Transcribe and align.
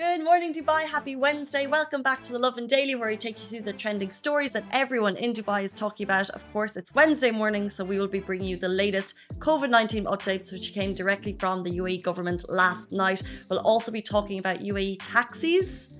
Good 0.00 0.24
morning, 0.24 0.54
Dubai. 0.54 0.84
Happy 0.84 1.14
Wednesday. 1.14 1.66
Welcome 1.66 2.00
back 2.00 2.24
to 2.24 2.32
the 2.32 2.38
Lovin 2.38 2.66
Daily, 2.66 2.94
where 2.94 3.10
we 3.10 3.18
take 3.18 3.38
you 3.38 3.46
through 3.46 3.66
the 3.66 3.74
trending 3.74 4.10
stories 4.10 4.54
that 4.54 4.64
everyone 4.70 5.14
in 5.16 5.34
Dubai 5.34 5.62
is 5.62 5.74
talking 5.74 6.04
about. 6.04 6.30
Of 6.30 6.42
course, 6.54 6.74
it's 6.74 6.94
Wednesday 6.94 7.30
morning, 7.30 7.68
so 7.68 7.84
we 7.84 7.98
will 7.98 8.08
be 8.08 8.20
bringing 8.20 8.48
you 8.48 8.56
the 8.56 8.66
latest 8.66 9.14
COVID 9.40 9.68
19 9.68 10.06
updates, 10.06 10.52
which 10.54 10.72
came 10.72 10.94
directly 10.94 11.36
from 11.38 11.62
the 11.62 11.72
UAE 11.80 12.02
government 12.02 12.48
last 12.48 12.92
night. 12.92 13.22
We'll 13.50 13.58
also 13.58 13.92
be 13.92 14.00
talking 14.00 14.38
about 14.38 14.60
UAE 14.60 15.00
taxis. 15.02 15.90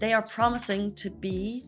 They 0.00 0.12
are 0.12 0.22
promising 0.22 0.92
to 0.96 1.08
be 1.08 1.66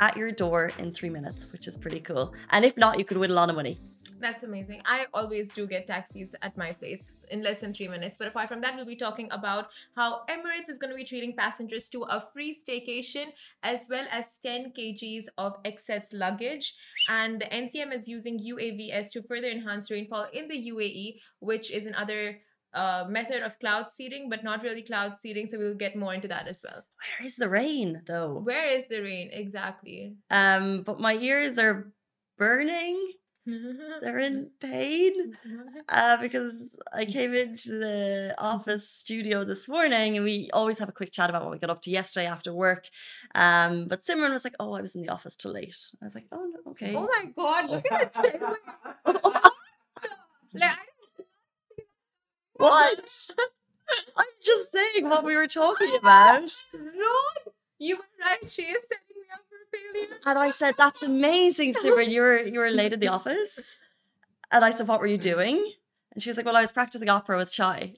at 0.00 0.16
your 0.16 0.32
door 0.32 0.72
in 0.80 0.92
three 0.92 1.10
minutes, 1.10 1.52
which 1.52 1.68
is 1.68 1.76
pretty 1.76 2.00
cool. 2.00 2.34
And 2.50 2.64
if 2.64 2.76
not, 2.76 2.98
you 2.98 3.04
could 3.04 3.18
win 3.18 3.30
a 3.30 3.34
lot 3.34 3.48
of 3.48 3.54
money. 3.54 3.78
That's 4.20 4.42
amazing. 4.42 4.82
I 4.84 5.06
always 5.14 5.52
do 5.52 5.66
get 5.66 5.86
taxis 5.86 6.34
at 6.42 6.56
my 6.56 6.72
place 6.72 7.12
in 7.30 7.42
less 7.42 7.60
than 7.60 7.72
three 7.72 7.88
minutes. 7.88 8.18
But 8.18 8.28
apart 8.28 8.48
from 8.48 8.60
that, 8.60 8.76
we'll 8.76 8.84
be 8.84 8.96
talking 8.96 9.28
about 9.30 9.68
how 9.96 10.22
Emirates 10.28 10.68
is 10.68 10.78
going 10.78 10.90
to 10.90 10.96
be 10.96 11.04
treating 11.04 11.34
passengers 11.34 11.88
to 11.88 12.02
a 12.02 12.28
free 12.32 12.54
staycation 12.54 13.26
as 13.62 13.86
well 13.88 14.06
as 14.10 14.38
10 14.42 14.72
kgs 14.78 15.24
of 15.38 15.56
excess 15.64 16.12
luggage. 16.12 16.74
And 17.08 17.40
the 17.40 17.46
NCM 17.46 17.94
is 17.94 18.06
using 18.06 18.38
UAVS 18.38 19.12
to 19.12 19.22
further 19.22 19.48
enhance 19.48 19.90
rainfall 19.90 20.26
in 20.32 20.48
the 20.48 20.70
UAE, 20.70 21.20
which 21.38 21.70
is 21.70 21.86
another 21.86 22.38
uh, 22.74 23.04
method 23.08 23.42
of 23.42 23.58
cloud 23.58 23.90
seeding, 23.90 24.28
but 24.28 24.44
not 24.44 24.62
really 24.62 24.82
cloud 24.82 25.18
seeding. 25.18 25.46
So 25.46 25.58
we'll 25.58 25.74
get 25.74 25.96
more 25.96 26.14
into 26.14 26.28
that 26.28 26.46
as 26.46 26.60
well. 26.62 26.82
Where 27.18 27.26
is 27.26 27.36
the 27.36 27.48
rain, 27.48 28.02
though? 28.06 28.40
Where 28.42 28.68
is 28.68 28.86
the 28.86 29.00
rain 29.00 29.30
exactly? 29.32 30.16
Um, 30.30 30.82
but 30.82 31.00
my 31.00 31.14
ears 31.14 31.58
are 31.58 31.90
burning. 32.38 32.98
They're 34.00 34.18
in 34.18 34.50
pain 34.60 35.36
uh, 35.88 36.16
because 36.18 36.54
I 36.92 37.04
came 37.04 37.34
into 37.34 37.78
the 37.78 38.34
office 38.38 38.88
studio 38.88 39.44
this 39.44 39.68
morning 39.68 40.16
and 40.16 40.24
we 40.24 40.50
always 40.52 40.78
have 40.78 40.88
a 40.88 40.92
quick 40.92 41.12
chat 41.12 41.30
about 41.30 41.42
what 41.42 41.50
we 41.50 41.58
got 41.58 41.70
up 41.70 41.82
to 41.82 41.90
yesterday 41.90 42.26
after 42.26 42.52
work. 42.52 42.88
Um, 43.34 43.86
but 43.88 44.00
Simran 44.00 44.32
was 44.32 44.44
like, 44.44 44.54
"Oh, 44.60 44.72
I 44.74 44.80
was 44.80 44.94
in 44.94 45.02
the 45.02 45.08
office 45.08 45.36
till 45.36 45.52
late." 45.52 45.76
I 46.00 46.04
was 46.04 46.14
like, 46.14 46.26
"Oh, 46.32 46.44
no, 46.44 46.70
okay." 46.72 46.94
Oh 46.94 47.08
my 47.08 47.26
god! 47.36 47.70
Look 47.70 47.90
at 47.90 48.14
it. 48.24 48.40
like, 50.54 50.78
what? 52.54 53.30
I'm 54.16 54.26
just 54.44 54.72
saying 54.72 55.08
what 55.08 55.24
we 55.24 55.34
were 55.36 55.48
talking 55.48 55.96
about. 55.96 56.42
no, 56.74 57.12
you 57.78 57.96
were 57.96 58.04
right. 58.20 58.48
She 58.48 58.62
is 58.62 58.84
setting 58.84 59.09
And 60.26 60.38
I 60.38 60.50
said, 60.50 60.74
"That's 60.76 61.02
amazing, 61.02 61.74
Simran. 61.74 62.10
You 62.10 62.22
were 62.22 62.42
you 62.42 62.58
were 62.60 62.70
late 62.70 62.92
in 62.92 63.00
the 63.00 63.08
office." 63.08 63.76
And 64.52 64.64
I 64.64 64.70
said, 64.70 64.88
"What 64.88 65.00
were 65.00 65.06
you 65.06 65.18
doing?" 65.18 65.72
And 66.12 66.22
she 66.22 66.28
was 66.30 66.36
like, 66.36 66.46
"Well, 66.46 66.56
I 66.56 66.62
was 66.62 66.72
practicing 66.72 67.08
opera 67.08 67.36
with 67.36 67.52
Chai." 67.52 67.96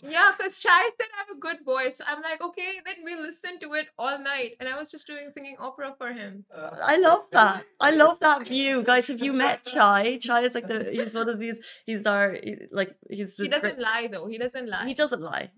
Yeah, 0.00 0.32
because 0.36 0.58
Chai 0.58 0.90
said 0.96 1.08
I 1.12 1.18
have 1.26 1.36
a 1.36 1.40
good 1.40 1.64
voice. 1.64 2.00
I'm 2.06 2.22
like, 2.22 2.40
okay, 2.40 2.80
then 2.86 2.96
we 3.04 3.16
listen 3.16 3.58
to 3.60 3.74
it 3.74 3.88
all 3.98 4.16
night. 4.18 4.52
And 4.60 4.68
I 4.68 4.78
was 4.78 4.92
just 4.92 5.08
doing 5.08 5.28
singing 5.28 5.56
opera 5.58 5.94
for 5.98 6.12
him. 6.12 6.44
I 6.54 6.98
love 6.98 7.24
that. 7.32 7.64
I 7.80 7.90
love 7.90 8.20
that 8.20 8.46
view, 8.46 8.84
guys. 8.84 9.08
Have 9.08 9.20
you 9.20 9.32
met 9.32 9.64
Chai? 9.64 10.18
Chai 10.18 10.42
is 10.42 10.54
like 10.54 10.68
the 10.68 10.90
he's 10.92 11.12
one 11.12 11.28
of 11.28 11.40
these. 11.40 11.56
He's 11.84 12.06
our 12.06 12.32
he- 12.32 12.68
like 12.70 12.94
he's. 13.10 13.34
He 13.36 13.48
doesn't 13.48 13.80
lie 13.80 14.08
though. 14.10 14.28
He 14.28 14.38
doesn't 14.38 14.68
lie. 14.68 14.86
He 14.86 14.94
doesn't 14.94 15.20
lie. 15.20 15.50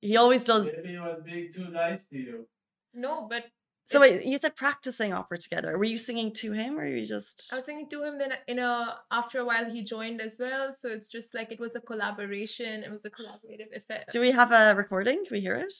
He 0.00 0.16
always 0.16 0.42
does. 0.42 0.64
Maybe 0.64 0.94
he 0.96 0.98
was 0.98 1.20
being 1.22 1.52
too 1.52 1.68
nice 1.68 2.06
to 2.06 2.16
you. 2.16 2.46
No, 2.94 3.26
but 3.28 3.44
So 3.90 3.98
wait, 3.98 4.24
you 4.24 4.38
said 4.38 4.54
practicing 4.54 5.12
opera 5.12 5.38
together. 5.38 5.76
Were 5.76 5.82
you 5.84 5.98
singing 5.98 6.32
to 6.34 6.52
him, 6.52 6.78
or 6.78 6.82
were 6.82 6.86
you 6.86 7.04
just? 7.04 7.50
I 7.52 7.56
was 7.56 7.64
singing 7.64 7.88
to 7.90 8.04
him. 8.04 8.18
Then 8.18 8.32
in 8.46 8.60
a 8.60 8.98
after 9.10 9.40
a 9.40 9.44
while 9.44 9.68
he 9.68 9.82
joined 9.82 10.20
as 10.20 10.36
well. 10.38 10.72
So 10.72 10.88
it's 10.88 11.08
just 11.08 11.34
like 11.34 11.50
it 11.50 11.58
was 11.58 11.74
a 11.74 11.80
collaboration. 11.80 12.84
It 12.84 12.90
was 12.92 13.04
a 13.04 13.10
collaborative 13.10 13.74
effect. 13.74 14.12
Do 14.12 14.20
we 14.20 14.30
have 14.30 14.52
a 14.52 14.76
recording? 14.76 15.24
Can 15.24 15.32
we 15.32 15.40
hear 15.40 15.56
it? 15.56 15.74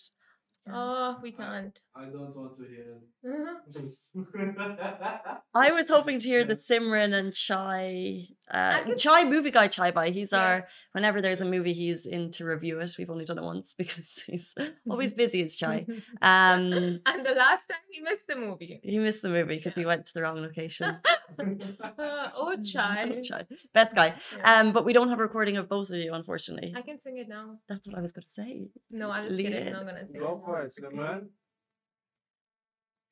Oh, 0.68 1.18
we 1.22 1.30
can't. 1.32 1.80
I 1.94 2.04
don't 2.06 2.34
want 2.34 2.56
to 2.58 2.64
hear 2.64 2.98
it. 2.98 3.78
Uh-huh. 4.16 5.36
I 5.54 5.70
was 5.72 5.88
hoping 5.88 6.18
to 6.18 6.28
hear 6.28 6.44
the 6.44 6.54
Simran 6.54 7.14
and 7.14 7.32
Chai, 7.32 8.26
uh, 8.52 8.82
I 8.86 8.94
Chai 8.94 9.24
movie 9.24 9.50
guy 9.50 9.68
Chai 9.68 9.90
Bai. 9.90 10.10
He's 10.10 10.32
our 10.32 10.66
whenever 10.92 11.20
there's 11.20 11.40
a 11.40 11.44
movie, 11.44 11.72
he's 11.72 12.04
in 12.06 12.30
to 12.32 12.44
review 12.44 12.80
it. 12.80 12.94
We've 12.98 13.10
only 13.10 13.24
done 13.24 13.38
it 13.38 13.44
once 13.44 13.74
because 13.78 14.22
he's 14.26 14.54
always 14.88 15.12
busy 15.14 15.42
as 15.44 15.54
Chai. 15.56 15.86
Um, 16.22 16.72
and 17.06 17.24
the 17.24 17.34
last 17.36 17.68
time 17.68 17.78
he 17.90 18.00
missed 18.00 18.26
the 18.26 18.36
movie. 18.36 18.80
he 18.82 18.98
missed 18.98 19.22
the 19.22 19.28
movie 19.28 19.56
because 19.56 19.74
he 19.74 19.86
went 19.86 20.06
to 20.06 20.14
the 20.14 20.22
wrong 20.22 20.36
location. 20.36 20.98
Uh, 21.38 21.38
oh, 22.34 22.56
Chai. 22.62 23.20
Chai. 23.22 23.46
Best 23.72 23.94
guy. 23.94 24.14
Yeah. 24.36 24.60
Um, 24.60 24.72
but 24.72 24.84
we 24.84 24.92
don't 24.92 25.08
have 25.08 25.18
a 25.18 25.22
recording 25.22 25.56
of 25.56 25.68
both 25.68 25.90
of 25.90 25.96
you, 25.96 26.12
unfortunately. 26.12 26.74
I 26.76 26.82
can 26.82 26.98
sing 26.98 27.18
it 27.18 27.28
now. 27.28 27.58
That's 27.68 27.86
what 27.88 27.96
I 27.96 28.00
was 28.00 28.12
going 28.12 28.24
to 28.24 28.30
say. 28.30 28.68
No, 28.90 29.10
I'm 29.10 29.24
just 29.26 29.36
Lead 29.36 29.46
kidding. 29.46 29.68
in. 29.68 29.74
I'm 29.76 29.86
not 29.86 29.94
gonna 29.94 30.06
sing 30.08 30.20
Go 30.20 30.42
it. 30.42 30.44
for 30.44 30.60
it, 30.62 30.72
Simran. 30.76 31.28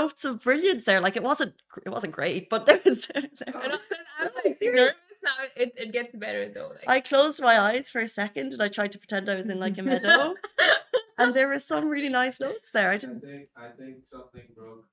notes 0.00 0.24
of 0.24 0.42
brilliance 0.46 0.84
there. 0.84 1.00
Like 1.00 1.16
it 1.20 1.22
wasn't, 1.30 1.54
it 1.86 1.90
wasn't 1.96 2.12
great, 2.20 2.48
but 2.52 2.60
there 2.66 2.80
was. 2.84 2.98
There, 3.12 3.22
there 3.40 3.54
And 3.62 3.72
I'm, 3.74 3.80
I'm 4.20 4.30
like 4.44 4.58
nervous 4.62 4.94
now. 5.22 5.36
It, 5.62 5.70
it 5.76 5.90
gets 5.92 6.14
better 6.24 6.42
though. 6.54 6.70
Like, 6.76 6.88
I 6.96 7.00
closed 7.00 7.40
my 7.42 7.56
eyes 7.68 7.86
for 7.92 8.00
a 8.00 8.08
second 8.08 8.52
and 8.54 8.62
I 8.62 8.68
tried 8.68 8.92
to 8.92 8.98
pretend 9.02 9.28
I 9.28 9.36
was 9.40 9.48
in 9.48 9.58
like 9.66 9.76
a 9.78 9.82
meadow, 9.82 10.34
and 11.18 11.32
there 11.34 11.48
were 11.48 11.58
some 11.72 11.84
really 11.94 12.08
nice 12.22 12.40
notes 12.40 12.70
there. 12.76 12.90
I 12.90 12.94
I 12.94 12.96
didn't. 13.02 13.20
think 13.20 13.42
I 13.56 13.68
think 13.78 13.94
something 14.14 14.46
broke. 14.56 14.84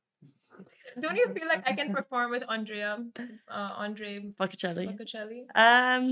Don't 1.04 1.16
you 1.22 1.28
feel 1.36 1.48
like 1.48 1.64
I 1.70 1.74
can 1.80 1.94
perform 1.94 2.32
with 2.32 2.44
Andrea, 2.50 2.92
uh, 3.58 3.72
Andre 3.86 4.12
Boccacelli. 4.40 4.86
Boccacelli? 4.98 5.42
Um, 5.56 6.06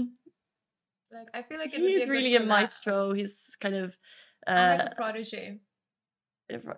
Like, 1.12 1.30
I 1.34 1.42
feel 1.48 1.60
like 1.60 1.74
it 1.74 1.80
he's 1.80 2.08
really 2.08 2.36
a 2.36 2.42
collab. 2.42 2.48
maestro. 2.48 3.14
He's 3.14 3.36
kind 3.60 3.76
of. 3.76 3.96
I'm 4.48 4.56
Uh, 4.56 4.78
like 4.84 4.92
a 4.92 4.96
protege. 4.96 5.60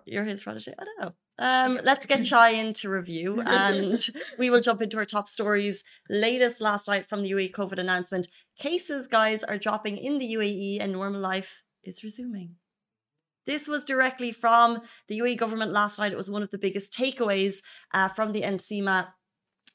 You're 0.06 0.24
his 0.24 0.42
protege. 0.42 0.74
I 0.78 0.84
don't 0.84 1.00
know. 1.00 1.12
Um, 1.38 1.80
let's 1.84 2.06
get 2.06 2.24
Chai 2.24 2.50
into 2.50 2.88
review 2.88 3.42
and 3.44 3.98
we 4.38 4.50
will 4.50 4.60
jump 4.60 4.82
into 4.82 4.96
our 4.96 5.04
top 5.04 5.28
stories. 5.28 5.84
Latest 6.08 6.60
last 6.60 6.88
night 6.88 7.06
from 7.06 7.22
the 7.22 7.32
UAE 7.32 7.52
COVID 7.52 7.78
announcement 7.78 8.28
cases, 8.58 9.06
guys, 9.06 9.42
are 9.44 9.58
dropping 9.58 9.98
in 9.98 10.18
the 10.18 10.34
UAE 10.34 10.78
and 10.80 10.92
normal 10.92 11.20
life 11.20 11.62
is 11.84 12.02
resuming. 12.02 12.56
This 13.46 13.66
was 13.66 13.84
directly 13.84 14.32
from 14.32 14.82
the 15.08 15.18
UAE 15.20 15.38
government 15.38 15.72
last 15.72 15.98
night. 15.98 16.12
It 16.12 16.18
was 16.18 16.30
one 16.30 16.42
of 16.42 16.50
the 16.50 16.58
biggest 16.58 16.92
takeaways 16.92 17.62
uh, 17.94 18.08
from 18.08 18.32
the 18.32 18.42
NCEMA 18.42 19.08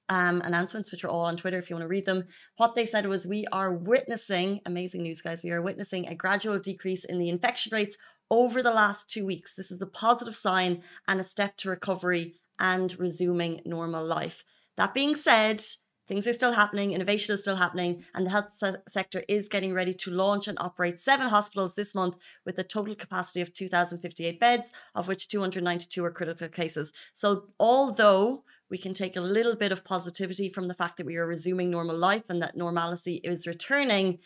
um, 0.09 0.42
announcements, 0.42 0.92
which 0.92 1.03
are 1.03 1.09
all 1.09 1.26
on 1.26 1.38
Twitter 1.38 1.58
if 1.58 1.70
you 1.70 1.76
want 1.76 1.84
to 1.84 1.88
read 1.90 2.06
them. 2.06 2.26
What 2.58 2.76
they 2.76 2.86
said 2.86 3.08
was, 3.08 3.26
We 3.26 3.46
are 3.52 3.74
witnessing, 3.74 4.62
amazing 4.66 5.03
news, 5.03 5.22
guys, 5.22 5.42
we 5.44 5.52
are 5.52 5.62
witnessing 5.62 6.08
a 6.08 6.16
gradual 6.16 6.59
decrease 6.59 7.03
in 7.03 7.18
the 7.20 7.30
infection 7.30 7.74
rates 7.74 7.98
over 8.34 8.64
the 8.64 8.74
last 8.74 9.08
two 9.08 9.24
weeks. 9.28 9.54
This 9.54 9.70
is 9.70 9.78
the 9.78 9.86
positive 9.86 10.36
sign 10.36 10.82
and 11.08 11.20
a 11.20 11.24
step 11.24 11.56
to 11.58 11.70
recovery 11.70 12.34
and 12.60 13.00
resuming 13.00 13.62
normal 13.64 14.04
life. 14.04 14.44
That 14.76 14.96
being 14.96 15.16
said, 15.16 15.64
things 16.08 16.26
are 16.26 16.34
still 16.34 16.54
happening, 16.54 16.94
innovation 16.94 17.36
is 17.36 17.42
still 17.42 17.58
happening, 17.58 18.04
and 18.16 18.26
the 18.26 18.32
health 18.32 18.54
se- 18.54 18.82
sector 18.88 19.24
is 19.28 19.48
getting 19.48 19.72
ready 19.72 19.94
to 19.94 20.10
launch 20.10 20.48
and 20.48 20.58
operate 20.60 21.00
seven 21.00 21.30
hospitals 21.30 21.76
this 21.76 21.94
month 21.94 22.16
with 22.44 22.58
a 22.58 22.64
total 22.64 22.96
capacity 22.96 23.40
of 23.40 23.54
2,058 23.54 24.40
beds, 24.40 24.72
of 24.96 25.08
which 25.08 25.28
292 25.28 26.03
are 26.03 26.09
critical 26.09 26.47
cases. 26.47 26.91
So, 27.14 27.50
although 27.59 28.44
we 28.68 28.79
can 28.79 28.96
take 28.96 29.16
a 29.16 29.22
little 29.22 29.56
bit 29.56 29.72
of 29.72 29.86
positivity 29.86 30.50
from 30.50 30.68
the 30.68 30.74
fact 30.74 30.97
that 30.97 31.06
we 31.06 31.18
are 31.18 31.28
resuming 31.28 31.70
normal 31.70 31.96
life 31.96 32.24
and 32.29 32.41
that 32.41 32.58
normalcy 32.58 33.18
is 33.24 33.46
returning, 33.46 34.18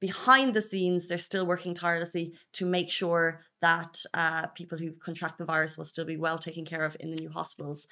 behind 0.00 0.54
the 0.54 0.62
scenes, 0.62 1.06
they're 1.06 1.18
still 1.18 1.46
working 1.46 1.74
tirelessly 1.74 2.32
to 2.54 2.66
make 2.66 2.90
sure 2.90 3.40
that 3.60 4.04
uh, 4.14 4.46
people 4.48 4.78
who 4.78 4.92
contract 4.92 5.38
the 5.38 5.44
virus 5.44 5.76
will 5.76 5.84
still 5.84 6.04
be 6.04 6.16
well 6.16 6.38
taken 6.38 6.64
care 6.64 6.84
of 6.84 6.96
in 7.00 7.10
the 7.10 7.16
new 7.16 7.30
hospitals. 7.30 7.86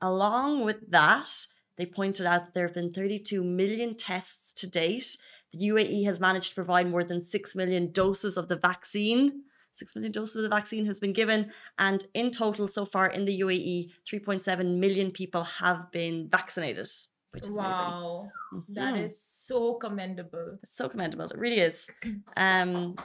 Along 0.00 0.64
with 0.64 0.90
that, 0.90 1.30
they 1.76 1.86
pointed 1.86 2.26
out 2.26 2.54
there 2.54 2.66
have 2.66 2.74
been 2.74 2.92
32 2.92 3.42
million 3.42 3.96
tests 3.96 4.52
to 4.54 4.66
date. 4.66 5.16
The 5.52 5.68
UAE 5.68 6.04
has 6.04 6.20
managed 6.20 6.50
to 6.50 6.54
provide 6.54 6.90
more 6.90 7.04
than 7.04 7.22
6 7.22 7.56
million 7.56 7.92
doses 7.92 8.36
of 8.36 8.48
the 8.48 8.56
vaccine. 8.56 9.44
6 9.74 9.94
million 9.94 10.12
doses 10.12 10.36
of 10.36 10.42
the 10.42 10.48
vaccine 10.48 10.86
has 10.86 11.00
been 11.00 11.12
given. 11.12 11.50
And 11.78 12.04
in 12.14 12.30
total, 12.30 12.68
so 12.68 12.84
far 12.84 13.06
in 13.06 13.24
the 13.24 13.40
UAE, 13.40 13.90
3.7 14.10 14.78
million 14.78 15.10
people 15.12 15.44
have 15.44 15.90
been 15.92 16.28
vaccinated, 16.28 16.88
which 17.32 17.44
is 17.44 17.50
Wow. 17.56 18.30
That 18.68 18.94
Mhm. 18.94 19.06
is 19.06 19.20
so 19.20 19.74
commendable. 19.74 20.58
It's 20.62 20.76
so 20.76 20.88
commendable. 20.88 21.26
It 21.30 21.38
really 21.38 21.60
is. 21.60 21.86
Um, 22.36 22.96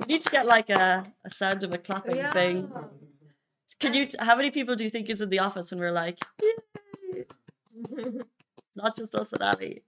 We 0.00 0.06
need 0.06 0.22
to 0.22 0.30
get 0.30 0.46
like 0.46 0.68
a, 0.70 1.04
a 1.24 1.30
sound 1.30 1.62
of 1.64 1.72
a 1.72 1.78
clapping 1.78 2.16
Yeah. 2.16 2.32
thing. 2.32 2.70
Can 3.78 3.94
you? 3.94 4.08
How 4.18 4.36
many 4.36 4.50
people 4.50 4.74
do 4.76 4.84
you 4.84 4.90
think 4.90 5.08
is 5.08 5.20
in 5.20 5.30
the 5.30 5.38
office 5.38 5.70
when 5.70 5.80
we're 5.80 5.92
like, 6.04 6.18
"Yay." 6.42 7.24
not 8.76 8.96
just 8.96 9.14
us 9.14 9.32
and 9.32 9.42
Ali? 9.42 9.82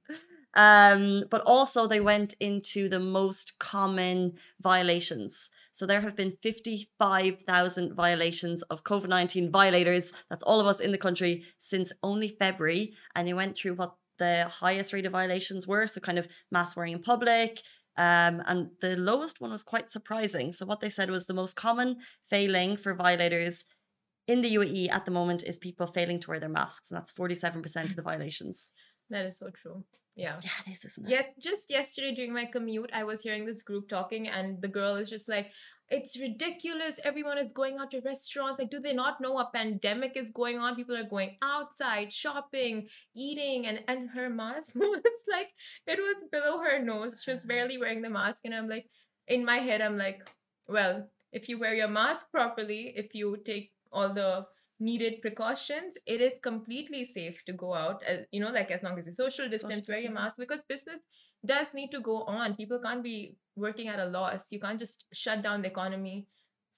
Um, 0.54 1.24
but 1.30 1.42
also 1.42 1.86
they 1.86 2.00
went 2.00 2.34
into 2.40 2.88
the 2.88 3.00
most 3.00 3.58
common 3.58 4.38
violations. 4.60 5.50
So 5.78 5.86
there 5.86 6.00
have 6.00 6.16
been 6.16 6.36
55,000 6.42 7.94
violations 7.94 8.62
of 8.62 8.82
COVID 8.82 9.08
19 9.08 9.52
violators. 9.52 10.12
That's 10.28 10.42
all 10.42 10.60
of 10.60 10.66
us 10.66 10.80
in 10.80 10.90
the 10.90 10.98
country 10.98 11.44
since 11.58 11.92
only 12.02 12.30
February. 12.30 12.94
And 13.14 13.28
they 13.28 13.32
went 13.32 13.56
through 13.56 13.74
what 13.74 13.94
the 14.18 14.48
highest 14.50 14.92
rate 14.92 15.06
of 15.06 15.12
violations 15.12 15.68
were. 15.68 15.86
So, 15.86 16.00
kind 16.00 16.18
of 16.18 16.26
mask 16.50 16.76
wearing 16.76 16.94
in 16.94 17.00
public. 17.00 17.62
Um, 17.96 18.42
and 18.46 18.70
the 18.80 18.96
lowest 18.96 19.40
one 19.40 19.52
was 19.52 19.62
quite 19.62 19.88
surprising. 19.88 20.52
So, 20.52 20.66
what 20.66 20.80
they 20.80 20.90
said 20.90 21.10
was 21.10 21.26
the 21.26 21.32
most 21.42 21.54
common 21.54 21.98
failing 22.28 22.76
for 22.76 22.92
violators 22.92 23.62
in 24.26 24.42
the 24.42 24.56
UAE 24.56 24.90
at 24.90 25.04
the 25.04 25.12
moment 25.12 25.44
is 25.44 25.58
people 25.58 25.86
failing 25.86 26.18
to 26.18 26.30
wear 26.30 26.40
their 26.40 26.48
masks. 26.48 26.90
And 26.90 26.98
that's 26.98 27.12
47% 27.12 27.84
of 27.84 27.94
the 27.94 28.02
violations. 28.02 28.72
that 29.10 29.26
is 29.26 29.38
so 29.38 29.50
true. 29.50 29.84
Yeah. 30.18 30.40
Yeah, 30.42 30.50
it 30.66 30.72
is, 30.72 30.84
isn't 30.84 31.06
it? 31.06 31.10
Yes, 31.10 31.26
just 31.38 31.70
yesterday 31.70 32.12
during 32.12 32.34
my 32.34 32.44
commute, 32.44 32.90
I 32.92 33.04
was 33.04 33.22
hearing 33.22 33.46
this 33.46 33.62
group 33.62 33.88
talking, 33.88 34.26
and 34.26 34.60
the 34.60 34.66
girl 34.66 34.96
is 34.96 35.08
just 35.08 35.28
like, 35.28 35.52
It's 35.90 36.18
ridiculous. 36.18 36.98
Everyone 37.04 37.38
is 37.38 37.52
going 37.52 37.78
out 37.78 37.92
to 37.92 38.00
restaurants. 38.00 38.58
Like, 38.58 38.70
do 38.70 38.80
they 38.80 38.92
not 38.92 39.20
know 39.20 39.38
a 39.38 39.48
pandemic 39.54 40.16
is 40.16 40.30
going 40.30 40.58
on? 40.58 40.74
People 40.74 40.96
are 40.96 41.04
going 41.04 41.36
outside, 41.40 42.12
shopping, 42.12 42.88
eating, 43.14 43.66
and, 43.68 43.84
and 43.88 44.10
her 44.10 44.28
mask 44.28 44.74
was 44.76 45.18
like, 45.30 45.48
it 45.86 45.98
was 45.98 46.16
below 46.32 46.58
her 46.58 46.82
nose. 46.82 47.22
She 47.24 47.32
was 47.32 47.44
barely 47.44 47.78
wearing 47.82 48.02
the 48.02 48.10
mask. 48.10 48.40
And 48.44 48.54
I'm 48.54 48.68
like, 48.68 48.86
in 49.28 49.44
my 49.44 49.58
head, 49.58 49.80
I'm 49.80 49.96
like, 49.96 50.28
well, 50.68 51.08
if 51.32 51.48
you 51.48 51.58
wear 51.58 51.74
your 51.74 51.88
mask 51.88 52.26
properly, 52.32 52.92
if 52.96 53.14
you 53.14 53.36
take 53.44 53.70
all 53.92 54.12
the 54.12 54.46
needed 54.80 55.20
precautions, 55.20 55.98
it 56.06 56.20
is 56.20 56.34
completely 56.42 57.04
safe 57.04 57.42
to 57.46 57.52
go 57.52 57.74
out. 57.74 58.02
Uh, 58.08 58.18
you 58.30 58.40
know, 58.40 58.50
like 58.50 58.70
as 58.70 58.82
long 58.82 58.98
as 58.98 59.06
you 59.06 59.12
social 59.12 59.48
distance, 59.48 59.88
wear 59.88 59.98
your 59.98 60.12
mask 60.12 60.36
because 60.38 60.64
business 60.68 61.00
does 61.44 61.74
need 61.74 61.90
to 61.90 62.00
go 62.00 62.22
on. 62.22 62.54
People 62.54 62.80
can't 62.82 63.02
be 63.02 63.36
working 63.56 63.88
at 63.88 63.98
a 63.98 64.06
loss. 64.06 64.46
You 64.50 64.60
can't 64.60 64.78
just 64.78 65.04
shut 65.12 65.42
down 65.42 65.62
the 65.62 65.68
economy. 65.68 66.26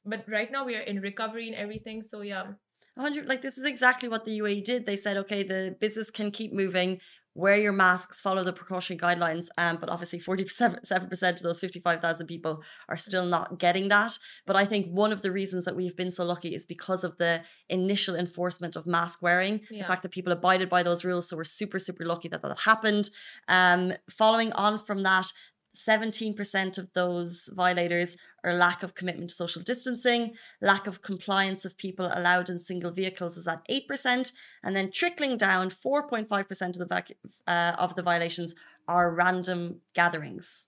But 0.05 0.25
right 0.29 0.50
now 0.50 0.64
we 0.64 0.76
are 0.76 0.81
in 0.81 1.00
recovery 1.00 1.47
and 1.49 1.56
everything. 1.56 2.02
So 2.02 2.23
yeah, 2.23 2.44
100 2.94 3.29
like 3.29 3.43
this 3.43 3.56
is 3.56 3.64
exactly 3.64 4.08
what 4.08 4.25
the 4.25 4.38
UAE 4.41 4.64
did. 4.64 4.87
They 4.87 4.97
said, 4.97 5.17
okay, 5.19 5.43
the 5.43 5.76
business 5.81 6.11
can 6.11 6.31
keep 6.31 6.52
moving, 6.52 7.00
wear 7.34 7.56
your 7.56 7.72
masks, 7.72 8.20
follow 8.20 8.42
the 8.42 8.52
precaution 8.52 8.98
guidelines. 8.98 9.46
Um, 9.56 9.78
but 9.80 9.88
obviously, 9.88 10.20
47% 10.20 11.22
of 11.32 11.42
those 11.42 11.60
55,000 11.60 12.26
people 12.26 12.62
are 12.88 12.96
still 12.96 13.24
not 13.24 13.58
getting 13.58 13.88
that. 13.88 14.18
But 14.46 14.56
I 14.56 14.64
think 14.64 14.86
one 14.88 15.12
of 15.12 15.22
the 15.22 15.30
reasons 15.30 15.64
that 15.64 15.76
we've 15.76 15.96
been 15.96 16.10
so 16.10 16.24
lucky 16.24 16.54
is 16.54 16.66
because 16.66 17.04
of 17.04 17.16
the 17.18 17.42
initial 17.68 18.16
enforcement 18.16 18.76
of 18.76 18.86
mask 18.86 19.22
wearing, 19.22 19.60
the 19.82 19.86
fact 19.86 20.02
that 20.02 20.10
people 20.12 20.32
abided 20.32 20.68
by 20.68 20.82
those 20.82 21.04
rules. 21.04 21.28
So 21.28 21.36
we're 21.36 21.44
super, 21.44 21.78
super 21.78 22.04
lucky 22.04 22.28
that 22.28 22.42
that 22.42 22.58
happened. 22.58 23.10
Um, 23.48 23.92
following 24.10 24.52
on 24.54 24.78
from 24.84 25.02
that, 25.04 25.32
17% 25.75 26.78
of 26.78 26.93
those 26.94 27.49
violators 27.52 28.17
are 28.44 28.55
lack 28.55 28.82
of 28.82 28.94
commitment 28.94 29.31
to 29.31 29.37
social 29.37 29.62
distancing, 29.62 30.34
lack 30.61 30.87
of 30.87 31.02
compliance 31.02 31.64
of 31.64 31.76
people 31.76 32.11
allowed 32.14 32.49
in 32.49 32.58
single 32.58 32.90
vehicles 32.90 33.37
is 33.37 33.46
at 33.46 33.67
8%, 33.69 34.32
and 34.62 34.75
then 34.76 34.90
trickling 34.90 35.37
down 35.37 35.70
4.5% 35.70 36.69
of 36.69 36.78
the 36.78 36.87
vac- 36.87 37.17
uh, 37.46 37.72
of 37.78 37.94
the 37.94 38.02
violations 38.02 38.55
are 38.88 39.14
random 39.14 39.81
gatherings. 39.94 40.67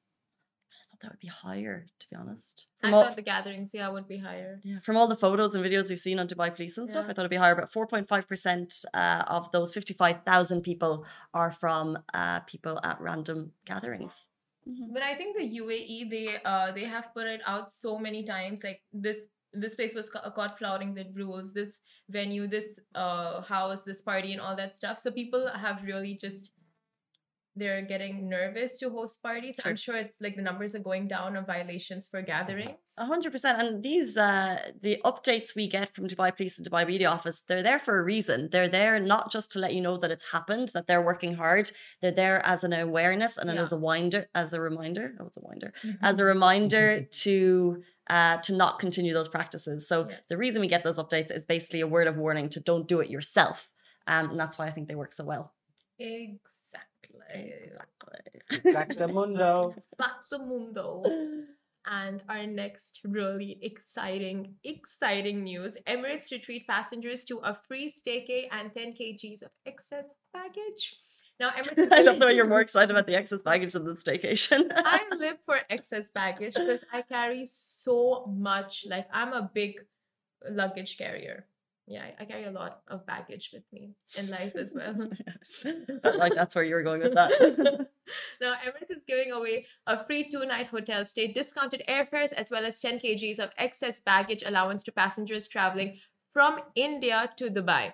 I 0.71 0.85
thought 0.91 1.01
that 1.03 1.13
would 1.13 1.21
be 1.21 1.29
higher, 1.29 1.87
to 1.99 2.07
be 2.11 2.15
honest. 2.17 2.67
I 2.83 2.87
From 2.89 2.95
all, 2.95 3.05
thought 3.05 3.17
the 3.17 3.23
gatherings, 3.23 3.71
yeah, 3.73 3.89
would 3.89 4.07
be 4.07 4.19
higher. 4.19 4.61
yeah, 4.63 4.79
from 4.81 4.97
all 4.97 5.09
the 5.09 5.17
photos 5.17 5.55
and 5.55 5.65
videos 5.65 5.89
we've 5.89 5.99
seen 5.99 6.19
on 6.21 6.29
Dubai 6.29 6.55
Police 6.55 6.79
and 6.79 6.89
stuff, 6.89 7.05
Yeah. 7.07 7.11
I 7.11 7.15
thought 7.15 7.23
it'd 7.23 7.31
be 7.31 7.37
higher. 7.37 7.57
But 7.57 7.73
4.5% 7.73 8.85
uh, 8.95 9.25
of 9.27 9.51
those 9.53 9.73
55,000 9.75 10.63
people 10.63 11.05
are 11.35 11.51
from 11.51 11.99
uh, 12.15 12.41
people 12.41 12.79
at 12.85 13.01
random 13.01 13.53
gatherings. 13.65 14.29
Mhm. 14.69 14.93
But 14.93 15.03
I 15.03 15.15
think 15.17 15.37
the 15.37 15.45
UAE 15.45 16.05
they 16.09 16.41
uh 16.45 16.73
they 16.73 16.85
have 16.85 17.13
put 17.15 17.27
it 17.27 17.41
out 17.47 17.71
so 17.71 17.99
many 17.99 18.25
times 18.25 18.63
like 18.63 18.83
this 18.93 19.19
this 19.53 19.75
place 19.75 19.95
was 19.95 20.09
ca- 20.09 20.31
caught 20.31 20.57
flouting 20.59 20.95
the 20.95 21.05
rules 21.15 21.53
this 21.53 21.81
venue 22.09 22.47
this 22.47 22.79
uh 22.95 23.41
house 23.43 23.83
this 23.83 24.01
party 24.03 24.33
and 24.33 24.41
all 24.41 24.57
that 24.57 24.77
stuff 24.77 24.99
so 24.99 25.11
people 25.11 25.49
have 25.49 25.83
really 25.83 26.15
just 26.15 26.53
they're 27.55 27.83
getting 27.93 28.15
nervous 28.29 28.79
to 28.79 28.87
host 28.91 29.23
parties 29.23 29.57
i'm 29.67 29.77
sure 29.77 29.97
it's 30.05 30.19
like 30.25 30.37
the 30.37 30.43
numbers 30.51 30.75
are 30.75 30.85
going 30.91 31.07
down 31.17 31.37
of 31.37 31.45
violations 31.47 32.03
for 32.11 32.21
gatherings 32.23 32.89
A 32.99 33.07
hundred 33.13 33.31
percent. 33.35 33.57
And 33.63 33.83
these 33.89 34.11
uh 34.17 34.55
the 34.87 34.95
updates 35.11 35.49
we 35.61 35.65
get 35.79 35.89
from 35.95 36.05
Dubai 36.13 36.29
Police 36.37 36.55
and 36.59 36.65
Dubai 36.69 36.83
Media 36.93 37.09
Office, 37.17 37.39
they're 37.49 37.63
there 37.71 37.79
for 37.87 37.95
a 37.99 38.05
reason. 38.15 38.39
They're 38.53 38.73
there 38.79 38.95
not 39.15 39.25
just 39.37 39.47
to 39.53 39.59
let 39.65 39.73
you 39.77 39.83
know 39.87 39.97
that 40.03 40.11
it's 40.15 40.27
happened, 40.37 40.67
that 40.77 40.87
they're 40.89 41.07
working 41.13 41.35
hard. 41.45 41.65
They're 42.01 42.19
there 42.25 42.39
as 42.55 42.61
an 42.69 42.73
awareness 42.89 43.33
and 43.39 43.47
Yeah. 43.51 43.63
as 43.65 43.71
a 43.79 43.81
winder, 43.91 44.23
as 44.43 44.49
a 44.59 44.61
reminder. 44.71 45.07
Oh, 45.19 45.27
it's 45.29 45.37
a 45.43 45.45
winder. 45.51 45.71
Mm-hmm. 45.85 46.05
As 46.11 46.15
a 46.23 46.25
reminder 46.35 46.87
to 47.25 47.35
uh 48.17 48.37
to 48.47 48.51
not 48.63 48.73
continue 48.85 49.13
those 49.19 49.31
practices. 49.37 49.79
So 49.91 49.97
Yes. 50.09 50.21
the 50.33 50.39
reason 50.45 50.59
we 50.67 50.71
get 50.77 50.83
those 50.89 50.99
updates 51.05 51.31
is 51.39 51.45
basically 51.55 51.83
a 51.87 51.91
word 51.97 52.09
of 52.13 52.17
warning 52.25 52.47
to 52.55 52.59
don't 52.71 52.87
do 52.93 52.97
it 53.05 53.09
yourself. 53.17 53.59
Um, 54.13 54.25
and 54.31 54.39
that's 54.41 54.57
why 54.59 54.65
I 54.71 54.73
think 54.75 54.85
they 54.89 54.99
work 55.05 55.13
so 55.21 55.25
well. 55.33 55.45
exactly 55.99 56.39
Exactamundo. 58.51 59.13
Mundo. 59.13 59.75
Facto 59.97 60.39
mundo. 60.39 61.03
And 61.85 62.23
our 62.29 62.47
next 62.47 63.01
really 63.05 63.59
exciting, 63.61 64.55
exciting 64.63 65.43
news 65.43 65.77
Emirates 65.89 66.29
to 66.29 66.39
treat 66.39 66.67
passengers 66.67 67.25
to 67.25 67.39
a 67.39 67.59
free 67.67 67.93
staycay 67.93 68.45
and 68.53 68.73
10 68.73 68.95
kgs 68.95 69.43
of 69.43 69.51
excess 69.67 70.05
baggage. 70.33 70.97
Now, 71.41 71.51
Emirates. 71.51 71.93
I 71.93 72.03
love 72.03 72.21
the 72.21 72.27
way 72.27 72.35
you're 72.35 72.47
more 72.47 72.61
excited 72.69 72.91
about 72.91 73.07
the 73.09 73.17
excess 73.17 73.43
baggage 73.43 73.73
than 73.73 73.85
the 73.85 73.95
staycation. 73.95 74.71
I 74.73 75.01
live 75.19 75.39
for 75.45 75.59
excess 75.69 76.11
baggage 76.11 76.55
because 76.55 76.85
I 76.93 77.03
carry 77.03 77.47
so 77.47 78.33
much. 78.33 78.87
Like, 78.89 79.09
I'm 79.13 79.33
a 79.33 79.51
big 79.53 79.81
luggage 80.49 80.97
carrier. 80.99 81.47
Yeah, 81.87 82.05
I- 82.05 82.23
I 82.23 82.25
carry 82.25 82.45
a 82.45 82.51
lot 82.51 82.83
of 82.89 83.05
baggage 83.07 83.51
with 83.53 83.65
me 83.73 83.95
in 84.17 84.29
life 84.29 84.55
as 84.57 84.73
well. 84.75 84.95
Like 86.05 86.35
that's 86.35 86.55
where 86.55 86.65
you 86.65 86.75
were 86.75 86.83
going 86.83 87.03
with 87.03 87.15
that. 87.15 87.31
now, 88.41 88.55
Emirates 88.55 88.91
is 88.91 89.03
giving 89.07 89.33
away 89.33 89.67
a 89.87 90.05
free 90.05 90.31
two 90.31 90.45
night 90.47 90.69
hotel 90.69 91.05
stay, 91.07 91.33
discounted 91.33 91.83
airfares, 91.89 92.33
as 92.33 92.51
well 92.51 92.65
as 92.65 92.81
10 92.81 92.99
kgs 92.99 93.39
of 93.39 93.51
excess 93.59 94.01
baggage 94.01 94.43
allowance 94.47 94.83
to 94.85 94.93
passengers 94.93 95.49
traveling 95.49 95.99
from 96.33 96.61
India 96.75 97.31
to 97.37 97.51
Dubai. 97.51 97.93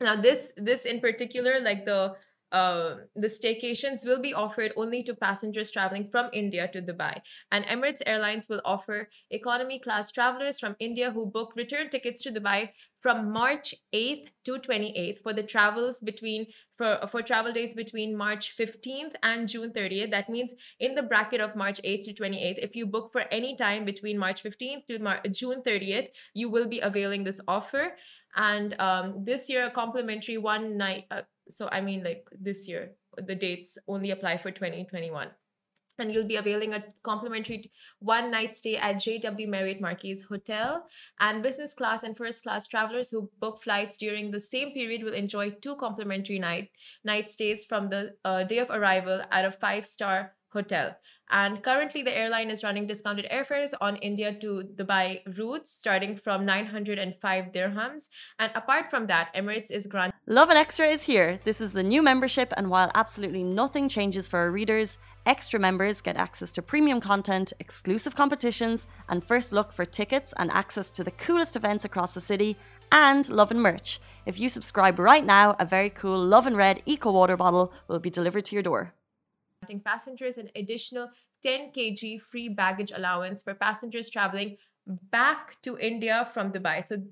Now, 0.00 0.20
this 0.20 0.52
this 0.56 0.84
in 0.84 1.00
particular, 1.00 1.60
like 1.60 1.84
the 1.84 2.14
uh, 2.50 2.96
the 3.14 3.26
staycations 3.26 4.06
will 4.06 4.22
be 4.22 4.32
offered 4.32 4.72
only 4.76 5.02
to 5.02 5.14
passengers 5.14 5.70
traveling 5.70 6.08
from 6.10 6.30
India 6.32 6.66
to 6.72 6.80
Dubai. 6.80 7.20
And 7.52 7.64
Emirates 7.66 8.00
Airlines 8.06 8.48
will 8.48 8.62
offer 8.64 9.08
economy 9.30 9.78
class 9.78 10.10
travelers 10.10 10.58
from 10.58 10.74
India 10.80 11.10
who 11.10 11.26
book 11.26 11.52
return 11.56 11.90
tickets 11.90 12.22
to 12.22 12.30
Dubai 12.32 12.70
from 13.00 13.30
March 13.30 13.74
8th 13.94 14.26
to 14.44 14.58
28th 14.58 15.22
for 15.22 15.32
the 15.32 15.42
travels 15.42 16.00
between 16.00 16.46
for 16.76 16.98
for 17.08 17.22
travel 17.22 17.52
dates 17.52 17.74
between 17.74 18.16
March 18.16 18.56
15th 18.56 19.14
and 19.22 19.48
June 19.48 19.70
30th. 19.70 20.10
That 20.10 20.28
means 20.28 20.52
in 20.80 20.94
the 20.94 21.02
bracket 21.02 21.40
of 21.40 21.56
March 21.56 21.80
8th 21.82 22.04
to 22.04 22.14
28th, 22.14 22.58
if 22.58 22.76
you 22.76 22.86
book 22.86 23.10
for 23.12 23.22
any 23.30 23.56
time 23.56 23.84
between 23.84 24.18
March 24.18 24.42
15th 24.42 24.86
to 24.88 24.98
Mar- 24.98 25.22
June 25.30 25.62
30th, 25.66 26.08
you 26.34 26.48
will 26.48 26.66
be 26.66 26.80
availing 26.80 27.24
this 27.24 27.40
offer. 27.46 27.92
And 28.36 28.78
um, 28.80 29.24
this 29.24 29.48
year, 29.48 29.66
a 29.66 29.70
complimentary 29.70 30.38
one 30.38 30.76
night. 30.76 31.06
Uh, 31.10 31.22
so 31.50 31.68
I 31.70 31.80
mean, 31.80 32.04
like 32.04 32.26
this 32.38 32.68
year, 32.68 32.92
the 33.16 33.34
dates 33.34 33.78
only 33.88 34.10
apply 34.10 34.38
for 34.38 34.50
2021 34.50 35.28
and 35.98 36.12
you'll 36.12 36.26
be 36.26 36.36
availing 36.36 36.74
a 36.74 36.84
complimentary 37.02 37.70
one 38.00 38.30
night 38.30 38.54
stay 38.54 38.76
at 38.76 38.96
JW 38.96 39.48
Marriott 39.48 39.80
Marquis 39.80 40.20
Hotel. 40.28 40.84
And 41.20 41.42
business 41.42 41.74
class 41.74 42.02
and 42.02 42.16
first 42.16 42.42
class 42.42 42.66
travelers 42.66 43.10
who 43.10 43.30
book 43.40 43.62
flights 43.62 43.96
during 43.96 44.30
the 44.30 44.40
same 44.40 44.72
period 44.72 45.02
will 45.02 45.14
enjoy 45.14 45.50
two 45.50 45.76
complimentary 45.76 46.38
night 46.38 46.70
night 47.04 47.28
stays 47.28 47.64
from 47.64 47.88
the 47.88 48.14
uh, 48.24 48.44
day 48.44 48.58
of 48.58 48.70
arrival 48.70 49.22
at 49.30 49.44
a 49.44 49.50
five 49.50 49.86
star 49.86 50.32
hotel. 50.50 50.96
And 51.30 51.62
currently, 51.62 52.02
the 52.02 52.16
airline 52.16 52.48
is 52.48 52.64
running 52.64 52.86
discounted 52.86 53.26
airfares 53.30 53.74
on 53.82 53.96
India 53.96 54.32
to 54.40 54.62
Dubai 54.76 55.20
routes 55.36 55.70
starting 55.70 56.16
from 56.16 56.46
905 56.46 57.52
dirhams. 57.52 58.08
And 58.38 58.50
apart 58.54 58.88
from 58.88 59.06
that, 59.08 59.34
Emirates 59.34 59.70
is 59.70 59.86
granting 59.86 60.18
Lovin 60.30 60.58
Extra 60.58 60.86
is 60.86 61.02
here. 61.02 61.38
This 61.44 61.58
is 61.58 61.72
the 61.72 61.82
new 61.82 62.02
membership, 62.02 62.52
and 62.56 62.68
while 62.68 62.90
absolutely 62.94 63.42
nothing 63.42 63.88
changes 63.88 64.28
for 64.28 64.38
our 64.38 64.50
readers, 64.50 64.98
extra 65.28 65.60
members 65.60 66.00
get 66.00 66.16
access 66.16 66.52
to 66.52 66.62
premium 66.62 67.00
content, 67.00 67.52
exclusive 67.60 68.16
competitions, 68.16 68.88
and 69.10 69.22
first 69.22 69.52
look 69.52 69.72
for 69.72 69.84
tickets 69.84 70.32
and 70.38 70.50
access 70.50 70.90
to 70.90 71.04
the 71.04 71.10
coolest 71.10 71.54
events 71.54 71.84
across 71.84 72.14
the 72.14 72.20
city, 72.20 72.56
and 72.90 73.28
Lovin 73.28 73.60
merch. 73.60 74.00
If 74.24 74.40
you 74.40 74.48
subscribe 74.48 74.98
right 74.98 75.24
now, 75.24 75.54
a 75.60 75.66
very 75.66 75.90
cool 75.90 76.18
Lovin 76.18 76.56
Red 76.56 76.82
Eco 76.86 77.12
Water 77.12 77.36
bottle 77.36 77.72
will 77.88 77.98
be 77.98 78.10
delivered 78.10 78.46
to 78.46 78.56
your 78.56 78.62
door. 78.62 78.94
passengers 79.84 80.38
an 80.38 80.48
additional 80.56 81.10
10 81.42 81.72
kg 81.76 82.20
free 82.22 82.48
baggage 82.48 82.90
allowance 82.90 83.42
for 83.42 83.54
passengers 83.54 84.08
traveling 84.08 84.56
back 85.12 85.60
to 85.62 85.78
India 85.78 86.26
from 86.32 86.52
Dubai. 86.52 86.86
So 86.86 87.02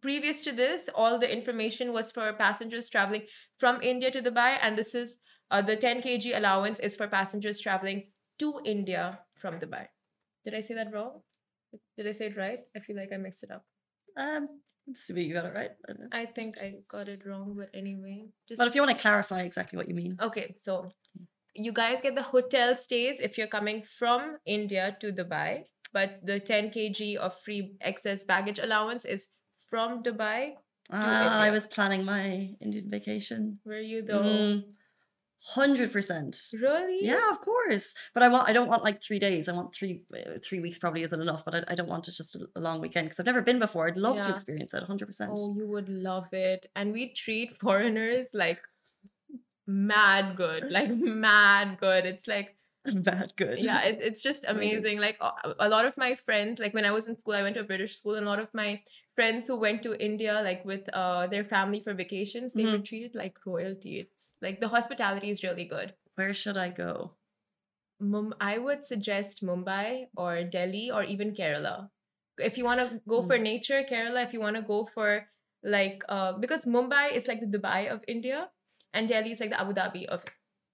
previous 0.00 0.42
to 0.42 0.52
this, 0.52 0.88
all 0.94 1.18
the 1.18 1.30
information 1.30 1.92
was 1.92 2.12
for 2.12 2.32
passengers 2.32 2.88
traveling 2.88 3.22
from 3.58 3.82
India 3.82 4.10
to 4.12 4.22
Dubai, 4.22 4.58
and 4.62 4.78
this 4.78 4.94
is 4.94 5.16
uh, 5.54 5.62
the 5.62 5.76
10 5.76 6.02
kg 6.02 6.36
allowance 6.36 6.80
is 6.80 6.96
for 6.96 7.06
passengers 7.06 7.60
traveling 7.60 8.02
to 8.40 8.60
India 8.64 9.20
from 9.40 9.60
Dubai. 9.60 9.86
Did 10.44 10.54
I 10.54 10.60
say 10.60 10.74
that 10.74 10.92
wrong? 10.92 11.20
Did 11.96 12.08
I 12.08 12.12
say 12.12 12.26
it 12.26 12.36
right? 12.36 12.60
I 12.76 12.80
feel 12.80 12.96
like 12.96 13.12
I 13.14 13.18
mixed 13.18 13.44
it 13.44 13.52
up. 13.52 13.64
Um, 14.16 14.48
assuming 14.92 15.26
you 15.28 15.34
got 15.34 15.44
it 15.44 15.54
right. 15.54 15.70
I. 15.88 16.22
I 16.22 16.26
think 16.26 16.58
I 16.58 16.74
got 16.90 17.08
it 17.08 17.22
wrong, 17.26 17.54
but 17.56 17.70
anyway, 17.72 18.26
just 18.48 18.58
But 18.58 18.66
if 18.66 18.74
you 18.74 18.82
want 18.82 18.96
to 18.96 19.02
clarify 19.02 19.42
exactly 19.42 19.76
what 19.76 19.88
you 19.88 19.94
mean. 19.94 20.18
Okay, 20.20 20.56
so 20.58 20.90
you 21.54 21.72
guys 21.72 22.00
get 22.00 22.16
the 22.16 22.28
hotel 22.34 22.74
stays 22.74 23.20
if 23.20 23.38
you're 23.38 23.54
coming 23.58 23.84
from 23.98 24.38
India 24.44 24.96
to 25.00 25.12
Dubai, 25.12 25.64
but 25.92 26.18
the 26.24 26.40
10 26.40 26.70
kg 26.70 27.16
of 27.16 27.38
free 27.38 27.76
excess 27.80 28.24
baggage 28.24 28.58
allowance 28.58 29.04
is 29.04 29.28
from 29.70 30.02
Dubai. 30.02 30.54
Ah, 30.90 31.40
I 31.40 31.50
was 31.50 31.66
planning 31.66 32.04
my 32.04 32.54
Indian 32.60 32.90
vacation. 32.90 33.60
Were 33.64 33.80
you 33.80 34.02
though? 34.02 34.20
Mm, 34.20 34.64
Hundred 35.46 35.92
percent. 35.92 36.40
Really? 36.54 37.00
Yeah, 37.02 37.30
of 37.30 37.38
course. 37.42 37.92
But 38.14 38.22
I 38.22 38.28
want. 38.28 38.48
I 38.48 38.52
don't 38.54 38.68
want 38.68 38.82
like 38.82 39.02
three 39.02 39.18
days. 39.18 39.46
I 39.46 39.52
want 39.52 39.74
three. 39.74 40.02
Uh, 40.14 40.38
three 40.42 40.60
weeks 40.60 40.78
probably 40.78 41.02
isn't 41.02 41.20
enough. 41.20 41.44
But 41.44 41.54
I, 41.54 41.64
I 41.68 41.74
don't 41.74 41.88
want 41.88 42.08
it 42.08 42.14
just 42.14 42.34
a, 42.34 42.48
long 42.58 42.80
weekend 42.80 43.06
because 43.06 43.20
I've 43.20 43.26
never 43.26 43.42
been 43.42 43.58
before. 43.58 43.86
I'd 43.86 43.98
love 43.98 44.20
to 44.22 44.30
experience 44.32 44.72
it. 44.72 44.82
Hundred 44.84 45.04
percent. 45.04 45.32
Oh, 45.36 45.54
you 45.54 45.66
would 45.66 45.90
love 45.90 46.32
it. 46.32 46.70
And 46.74 46.92
we 46.94 47.12
treat 47.12 47.56
foreigners 47.58 48.30
like 48.32 48.58
mad 49.66 50.34
good, 50.34 50.70
like 50.70 50.90
mad 50.90 51.78
good. 51.78 52.06
It's 52.06 52.26
like 52.26 52.56
Bad 52.94 53.32
good. 53.36 53.64
yeah 53.64 53.82
it, 53.82 53.98
it's 54.02 54.20
just 54.22 54.44
Amazing. 54.46 54.98
like 55.00 55.18
a, 55.58 55.68
lot 55.68 55.86
of 55.86 55.96
my 55.96 56.14
friends 56.14 56.58
like 56.58 56.74
when 56.74 56.84
i 56.84 56.90
was 56.90 57.08
in 57.08 57.16
school 57.18 57.32
i 57.34 57.42
went 57.42 57.54
to 57.54 57.60
a 57.62 57.64
british 57.72 57.96
school 57.96 58.14
and 58.14 58.26
a 58.26 58.28
lot 58.28 58.38
of 58.38 58.52
my 58.52 58.80
friends 59.14 59.46
who 59.46 59.56
went 59.58 59.82
to 59.82 59.94
india 60.04 60.40
like 60.44 60.64
with 60.64 60.88
uh 60.92 61.26
their 61.26 61.44
family 61.44 61.80
for 61.80 61.94
vacations 61.94 62.52
they 62.52 62.64
were 62.66 62.78
Mhm. 62.78 62.84
treated 62.84 63.14
like 63.14 63.38
royalty 63.46 64.00
it's 64.00 64.32
like 64.42 64.60
the 64.60 64.68
hospitality 64.68 65.30
is 65.30 65.42
really 65.42 65.64
good 65.64 65.94
Where 66.16 66.34
should 66.34 66.56
I 66.56 66.68
go? 66.70 67.12
Mum- 68.00 68.34
i 68.40 68.58
would 68.58 68.84
suggest 68.84 69.42
mumbai 69.42 70.06
or 70.16 70.44
delhi 70.44 70.90
or 70.90 71.02
even 71.04 71.32
kerala 71.32 71.88
if 72.38 72.58
you 72.58 72.64
want 72.64 72.80
to 72.84 73.00
go 73.08 73.22
for 73.22 73.38
nature 73.38 73.82
kerala 73.90 74.24
if 74.26 74.32
you 74.34 74.40
want 74.40 74.56
to 74.56 74.62
go 74.62 74.84
for 74.84 75.26
like 75.62 76.02
uh 76.08 76.32
because 76.44 76.66
mumbai 76.66 77.04
is 77.20 77.28
like 77.28 77.40
the 77.40 77.50
dubai 77.58 77.80
of 77.96 78.04
india 78.16 78.48
and 78.92 79.08
delhi 79.08 79.30
is 79.36 79.40
like 79.40 79.50
the 79.54 79.60
abu 79.60 79.72
dhabi 79.80 80.04
of 80.06 80.24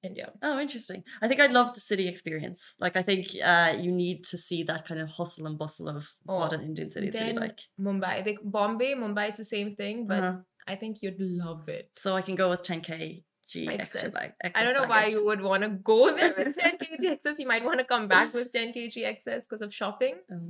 india 0.08 0.26
Oh, 0.42 0.58
interesting. 0.64 1.00
I 1.22 1.28
think 1.28 1.40
I'd 1.40 1.52
love 1.52 1.74
the 1.74 1.80
city 1.80 2.06
experience. 2.08 2.60
Like, 2.84 2.96
I 3.00 3.02
think 3.08 3.26
uh, 3.52 3.72
you 3.84 3.92
need 3.92 4.18
to 4.32 4.36
see 4.38 4.60
that 4.70 4.86
kind 4.88 5.00
of 5.04 5.08
hustle 5.18 5.46
and 5.48 5.58
bustle 5.64 5.88
of 5.94 6.02
what 6.24 6.52
Oh, 6.52 6.54
an 6.56 6.62
Indian 6.68 6.88
city 6.94 7.08
is 7.08 7.14
really 7.20 7.34
like. 7.46 7.60
mumbai 7.88 8.14
they, 8.26 8.36
bombay 8.58 8.92
mumbai 9.02 9.24
it's 9.30 9.38
the 9.44 9.50
same 9.56 9.70
thing 9.82 10.06
but 10.12 10.22
Uh-huh. 10.22 10.38
I 10.72 10.76
think 10.80 11.02
you'd 11.02 11.20
love 11.42 11.68
it. 11.68 11.86
So 12.04 12.16
I 12.20 12.22
can 12.28 12.36
go 12.42 12.48
with 12.52 12.62
10k 12.70 13.24
G 13.52 13.66
extra 13.68 14.08
Excess. 14.08 14.30
I 14.54 14.64
don't 14.64 14.76
know 14.80 14.88
why 14.94 15.06
you 15.12 15.20
would 15.28 15.40
want 15.50 15.62
to 15.66 15.70
go 15.92 15.96
there 16.18 16.34
with 16.40 16.50
10 16.56 16.76
kg 16.82 17.06
excess. 17.14 17.38
You 17.42 17.48
might 17.52 17.64
want 17.68 17.80
to 17.82 17.86
come 17.92 18.06
back 18.12 18.32
with 18.38 18.52
10 18.52 18.72
kg 18.76 19.04
excess 19.12 19.46
because 19.46 19.62
of 19.66 19.74
shopping. 19.80 20.14
Oh. 20.34 20.44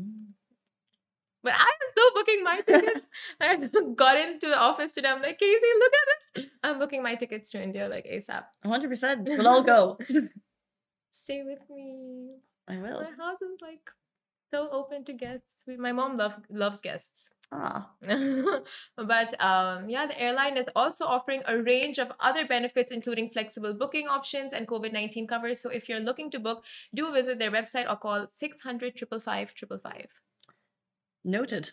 But 1.42 1.54
I 1.54 1.62
am 1.62 1.90
still 1.90 2.10
booking 2.14 2.44
my 2.44 2.60
tickets. 2.60 3.08
I 3.40 3.56
got 3.94 4.18
into 4.18 4.48
the 4.48 4.58
office 4.58 4.92
today. 4.92 5.08
I'm 5.08 5.22
like, 5.22 5.38
Casey, 5.38 5.66
look 5.78 5.92
at 6.00 6.08
this. 6.34 6.46
I'm 6.62 6.78
booking 6.78 7.02
my 7.02 7.14
tickets 7.14 7.50
to 7.50 7.62
India 7.62 7.88
like 7.88 8.06
ASAP. 8.06 8.44
100%. 8.64 9.28
We'll 9.38 9.48
all 9.48 9.62
go. 9.62 9.98
Stay 11.12 11.42
with 11.42 11.60
me. 11.70 12.36
I 12.68 12.76
will. 12.76 13.00
My 13.00 13.24
house 13.24 13.40
is 13.40 13.58
like 13.62 13.90
so 14.52 14.68
open 14.70 15.04
to 15.04 15.12
guests. 15.12 15.64
My 15.78 15.92
mom 15.92 16.16
love, 16.16 16.34
loves 16.50 16.80
guests. 16.80 17.30
Ah, 17.52 17.90
but 18.96 19.40
um, 19.42 19.88
yeah, 19.88 20.06
the 20.06 20.20
airline 20.20 20.56
is 20.56 20.66
also 20.76 21.04
offering 21.04 21.42
a 21.48 21.60
range 21.60 21.98
of 21.98 22.12
other 22.20 22.46
benefits, 22.46 22.92
including 22.92 23.28
flexible 23.28 23.74
booking 23.74 24.06
options 24.06 24.52
and 24.52 24.68
COVID 24.68 24.92
19 24.92 25.26
covers. 25.26 25.60
So 25.60 25.68
if 25.68 25.88
you're 25.88 25.98
looking 26.00 26.30
to 26.30 26.38
book, 26.38 26.64
do 26.94 27.12
visit 27.12 27.40
their 27.40 27.50
website 27.50 27.90
or 27.90 27.96
call 27.96 28.28
600 28.32 28.98
555 28.98 29.50
555. 29.50 30.06
Noted. 31.24 31.70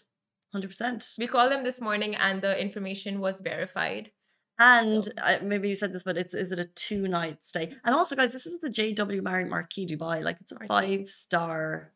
100%. 0.56 1.18
We 1.18 1.28
called 1.28 1.52
them 1.52 1.64
this 1.64 1.82
morning 1.82 2.16
and 2.16 2.42
the 2.42 2.60
information 2.60 3.20
was 3.20 3.42
verified. 3.42 4.12
And 4.60 5.06
So- 5.06 5.12
uh, 5.22 5.38
maybe 5.44 5.70
you 5.70 5.76
said 5.76 5.94
this, 5.94 6.04
but 6.04 6.18
it's 6.18 6.34
is 6.34 6.52
it 6.52 6.58
a 6.60 6.64
two 6.64 7.08
night 7.08 7.44
stay? 7.44 7.74
And 7.84 7.94
also, 7.94 8.16
guys, 8.16 8.34
this 8.34 8.46
isn't 8.48 8.62
the 8.62 8.70
JW 8.70 9.22
Marriott 9.22 9.50
Marquis 9.50 9.86
Dubai. 9.86 10.24
Like 10.24 10.38
it's 10.42 10.52
a 10.52 10.58
five 10.68 11.10
star, 11.10 11.94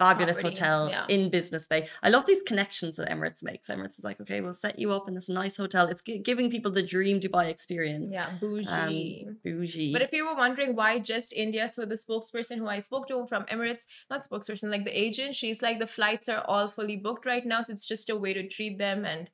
fabulous 0.00 0.40
Property, 0.40 0.60
hotel 0.60 0.88
yeah. 0.88 1.04
in 1.14 1.30
Business 1.30 1.66
Bay. 1.72 1.80
I 2.02 2.08
love 2.08 2.24
these 2.26 2.42
connections 2.50 2.96
that 2.96 3.08
Emirates 3.14 3.42
makes. 3.42 3.68
Emirates 3.68 3.98
is 3.98 4.04
like, 4.08 4.18
okay, 4.22 4.40
we'll 4.40 4.60
set 4.66 4.78
you 4.78 4.92
up 4.92 5.04
in 5.08 5.14
this 5.14 5.28
nice 5.28 5.56
hotel. 5.62 5.86
It's 5.92 6.02
gi- 6.02 6.20
giving 6.30 6.50
people 6.50 6.70
the 6.72 6.86
dream 6.94 7.20
Dubai 7.20 7.46
experience. 7.50 8.08
Yeah, 8.10 8.30
bougie. 8.40 9.26
Bougie. 9.44 9.92
But 9.92 10.02
if 10.02 10.12
you 10.12 10.24
were 10.26 10.38
wondering 10.44 10.74
why 10.74 10.98
just 10.98 11.32
India, 11.34 11.68
so 11.68 11.84
the 11.84 12.00
spokesperson 12.06 12.56
who 12.56 12.68
I 12.76 12.80
spoke 12.80 13.08
to 13.08 13.26
from 13.26 13.44
Emirates, 13.44 13.84
not 14.08 14.26
spokesperson, 14.28 14.70
like 14.70 14.84
the 14.84 14.98
agent, 15.06 15.36
she's 15.36 15.60
like 15.60 15.78
the 15.78 15.86
flights 15.86 16.28
are 16.28 16.44
all 16.46 16.68
fully 16.68 16.96
booked 16.96 17.26
right 17.26 17.44
now, 17.44 17.60
so 17.62 17.72
it's 17.74 17.86
just 17.86 18.08
a 18.10 18.16
way 18.16 18.32
to 18.32 18.48
treat 18.48 18.78
them 18.78 19.04
and 19.04 19.30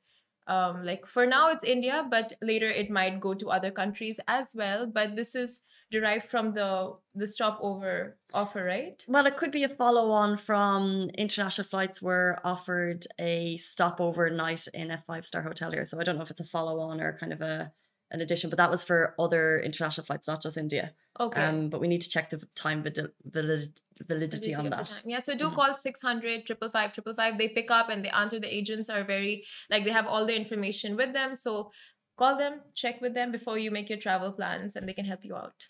um 0.55 0.85
like 0.89 1.05
for 1.05 1.25
now 1.25 1.49
it's 1.53 1.63
India, 1.63 2.05
but 2.09 2.33
later 2.41 2.69
it 2.69 2.89
might 2.89 3.19
go 3.19 3.33
to 3.33 3.49
other 3.49 3.71
countries 3.71 4.19
as 4.27 4.53
well. 4.55 4.85
But 4.85 5.15
this 5.15 5.35
is 5.35 5.59
derived 5.91 6.29
from 6.29 6.53
the 6.53 6.93
the 7.15 7.27
stopover 7.27 8.17
offer, 8.33 8.63
right? 8.63 9.03
Well, 9.07 9.25
it 9.25 9.37
could 9.37 9.51
be 9.51 9.63
a 9.63 9.69
follow 9.69 10.11
on 10.11 10.37
from 10.37 11.09
international 11.17 11.67
flights 11.67 12.01
were 12.01 12.39
offered 12.43 13.07
a 13.19 13.57
stopover 13.57 14.29
night 14.29 14.67
in 14.73 14.91
a 14.91 14.97
five 14.97 15.25
star 15.25 15.41
hotel 15.41 15.71
here. 15.71 15.85
So 15.85 15.99
I 15.99 16.03
don't 16.03 16.17
know 16.17 16.23
if 16.23 16.31
it's 16.31 16.39
a 16.39 16.45
follow 16.45 16.79
on 16.79 16.99
or 17.01 17.17
kind 17.17 17.33
of 17.33 17.41
a 17.41 17.71
an 18.09 18.21
addition, 18.21 18.49
but 18.49 18.55
that 18.57 18.71
was 18.71 18.85
for 18.85 19.13
other 19.19 19.59
international 19.59 20.05
flights, 20.05 20.27
not 20.29 20.41
just 20.41 20.55
India. 20.55 20.93
Okay. 21.19 21.43
Um, 21.43 21.69
but 21.69 21.81
we 21.81 21.89
need 21.89 22.01
to 22.03 22.09
check 22.09 22.29
the 22.29 22.41
time 22.55 22.81
valid, 22.81 23.11
valid, 23.25 23.81
validity 24.07 24.55
on 24.55 24.69
that. 24.69 25.01
Yeah, 25.05 25.21
so 25.21 25.35
do 25.35 25.49
Mhm. 25.49 25.55
call 25.55 25.75
600 25.75 26.47
555 26.47 26.71
555. 26.71 27.37
They 27.37 27.49
pick 27.49 27.69
up 27.69 27.89
and 27.89 28.05
they 28.05 28.09
answer. 28.09 28.39
The 28.39 28.47
agents 28.55 28.89
are 28.89 29.03
very, 29.03 29.45
like, 29.69 29.83
they 29.83 29.91
have 29.91 30.07
all 30.07 30.25
the 30.25 30.33
information 30.35 30.95
with 30.95 31.11
them. 31.11 31.35
So 31.35 31.71
call 32.17 32.37
them, 32.37 32.61
check 32.75 33.01
with 33.01 33.13
them 33.13 33.29
before 33.33 33.57
you 33.57 33.71
make 33.71 33.89
your 33.89 33.99
travel 33.99 34.31
plans, 34.31 34.77
and 34.77 34.87
they 34.87 34.93
can 34.93 35.05
help 35.05 35.25
you 35.25 35.35
out. 35.35 35.67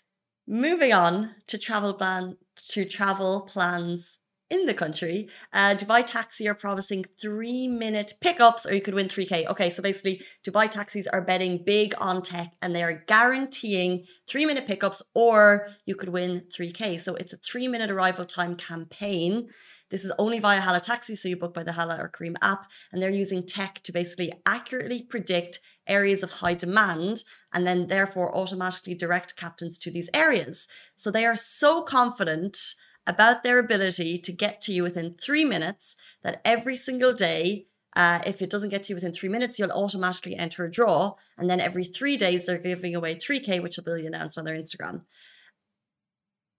Moving 0.50 0.94
on 0.94 1.34
to 1.48 1.58
travel 1.58 1.92
plan 1.92 2.38
to 2.70 2.86
travel 2.86 3.42
plans 3.42 4.16
in 4.48 4.64
the 4.64 4.72
country. 4.72 5.28
Uh, 5.52 5.74
Dubai 5.74 6.02
Taxi 6.06 6.48
are 6.48 6.54
promising 6.54 7.04
three 7.20 7.68
minute 7.68 8.14
pickups, 8.22 8.64
or 8.64 8.72
you 8.72 8.80
could 8.80 8.94
win 8.94 9.08
3K. 9.08 9.46
Okay, 9.46 9.68
so 9.68 9.82
basically, 9.82 10.22
Dubai 10.42 10.70
taxis 10.70 11.06
are 11.06 11.20
betting 11.20 11.62
big 11.66 11.94
on 11.98 12.22
tech 12.22 12.54
and 12.62 12.74
they 12.74 12.82
are 12.82 13.04
guaranteeing 13.06 14.06
three 14.26 14.46
minute 14.46 14.66
pickups, 14.66 15.02
or 15.14 15.68
you 15.84 15.94
could 15.94 16.08
win 16.08 16.44
3K. 16.50 16.98
So 16.98 17.14
it's 17.16 17.34
a 17.34 17.36
three 17.36 17.68
minute 17.68 17.90
arrival 17.90 18.24
time 18.24 18.56
campaign. 18.56 19.48
This 19.90 20.02
is 20.02 20.12
only 20.18 20.38
via 20.38 20.62
Hala 20.62 20.80
Taxi, 20.80 21.14
so 21.14 21.28
you 21.28 21.36
book 21.36 21.52
by 21.52 21.62
the 21.62 21.72
Hala 21.72 21.96
or 21.96 22.08
Careem 22.10 22.36
app, 22.40 22.70
and 22.90 23.02
they're 23.02 23.10
using 23.10 23.44
tech 23.44 23.80
to 23.84 23.92
basically 23.92 24.32
accurately 24.46 25.02
predict 25.02 25.60
areas 25.88 26.22
of 26.22 26.30
high 26.30 26.54
demand 26.54 27.24
and 27.52 27.66
then 27.66 27.86
therefore 27.86 28.34
automatically 28.36 28.94
direct 28.94 29.36
captains 29.36 29.78
to 29.78 29.90
these 29.90 30.10
areas. 30.14 30.68
So 30.94 31.10
they 31.10 31.24
are 31.24 31.36
so 31.36 31.82
confident 31.82 32.58
about 33.06 33.42
their 33.42 33.58
ability 33.58 34.18
to 34.18 34.32
get 34.32 34.60
to 34.60 34.72
you 34.72 34.82
within 34.82 35.14
three 35.20 35.44
minutes 35.44 35.96
that 36.22 36.42
every 36.44 36.76
single 36.76 37.14
day, 37.14 37.66
uh, 37.96 38.20
if 38.26 38.42
it 38.42 38.50
doesn't 38.50 38.68
get 38.68 38.82
to 38.84 38.90
you 38.90 38.96
within 38.96 39.12
three 39.12 39.30
minutes, 39.30 39.58
you'll 39.58 39.72
automatically 39.72 40.36
enter 40.36 40.64
a 40.64 40.70
draw. 40.70 41.14
And 41.38 41.48
then 41.48 41.58
every 41.58 41.84
three 41.84 42.18
days, 42.18 42.44
they're 42.44 42.58
giving 42.58 42.94
away 42.94 43.14
3K, 43.14 43.62
which 43.62 43.78
will 43.78 43.96
be 43.96 44.06
announced 44.06 44.36
on 44.36 44.44
their 44.44 44.56
Instagram. 44.56 45.02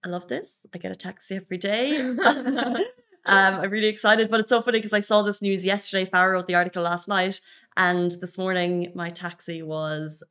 I 0.03 0.09
love 0.09 0.27
this. 0.27 0.59
I 0.73 0.79
get 0.79 0.91
a 0.91 0.95
taxi 0.95 1.35
every 1.35 1.57
day. 1.57 1.99
um, 2.25 2.85
I'm 3.25 3.69
really 3.69 3.87
excited, 3.87 4.31
but 4.31 4.39
it's 4.39 4.49
so 4.49 4.61
funny 4.61 4.79
because 4.79 4.93
I 4.93 5.01
saw 5.01 5.21
this 5.21 5.41
news 5.41 5.63
yesterday. 5.63 6.09
Farah 6.09 6.31
wrote 6.31 6.47
the 6.47 6.55
article 6.55 6.83
last 6.83 7.07
night, 7.07 7.41
and 7.87 8.11
this 8.21 8.37
morning 8.37 8.91
my 8.95 9.09
taxi 9.09 9.61
was 9.63 10.23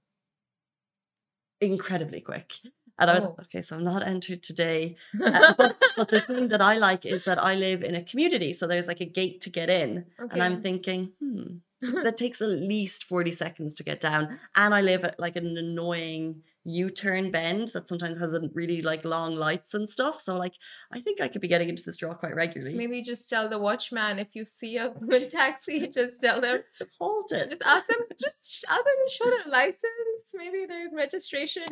incredibly 1.61 2.21
quick. 2.21 2.53
And 3.01 3.11
I 3.11 3.15
was 3.15 3.25
Oh. 3.25 3.35
like, 3.39 3.47
okay, 3.47 3.63
so 3.63 3.77
I'm 3.77 3.85
not 3.85 4.07
entered 4.07 4.43
today. 4.43 4.97
Uh, 5.25 5.55
but, 5.57 5.83
but 5.97 6.09
the 6.09 6.21
thing 6.29 6.49
that 6.49 6.61
I 6.61 6.79
like 6.79 7.07
is 7.07 7.25
that 7.27 7.39
I 7.43 7.55
live 7.55 7.83
in 7.85 7.95
a 7.95 8.03
community, 8.03 8.53
so 8.53 8.67
there's 8.67 8.89
like 8.89 9.01
a 9.01 9.05
gate 9.21 9.41
to 9.43 9.51
get 9.51 9.71
in, 9.71 10.07
and 10.19 10.43
I'm 10.43 10.61
thinking, 10.63 11.13
hmm, 11.21 11.59
that 12.05 12.17
takes 12.17 12.41
at 12.43 12.49
least 12.49 13.05
40 13.05 13.31
seconds 13.33 13.75
to 13.77 13.85
get 13.85 14.01
down, 14.01 14.41
and 14.57 14.75
I 14.75 14.81
live 14.81 15.05
at 15.05 15.21
like 15.21 15.37
an 15.37 15.57
annoying 15.57 16.43
U-turn 16.69 17.31
bend 17.31 17.69
that 17.75 17.89
sometimes 17.89 18.19
has 18.19 18.33
a 18.33 18.41
really 18.55 18.83
like 18.83 19.05
long 19.05 19.35
lights 19.37 19.75
and 19.75 19.89
stuff. 19.89 20.21
So 20.21 20.37
like 20.37 20.53
I 20.93 21.01
think 21.01 21.21
I 21.21 21.29
could 21.29 21.41
be 21.41 21.49
getting 21.49 21.69
into 21.69 21.83
this 21.85 21.97
draw 21.97 22.15
quite 22.15 22.35
regularly. 22.35 22.77
Maybe 22.77 23.03
just 23.03 23.29
tell 23.29 23.49
the 23.49 23.59
watchman 23.59 24.19
if 24.19 24.35
you 24.35 24.45
see 24.45 24.77
a 24.77 24.91
good 25.09 25.31
taxi, 25.31 25.89
just 25.93 26.21
tell 26.21 26.41
them, 26.41 26.61
Just 26.79 26.91
hold 27.01 27.31
it. 27.33 27.51
just 27.51 27.63
ask 27.65 27.87
them, 27.87 27.99
just 28.21 28.65
ask 28.69 28.79
them 28.85 28.95
to 29.07 29.13
show 29.15 29.31
their 29.31 29.51
license, 29.53 30.35
maybe 30.35 30.67
their 30.67 30.89
registration 30.95 31.67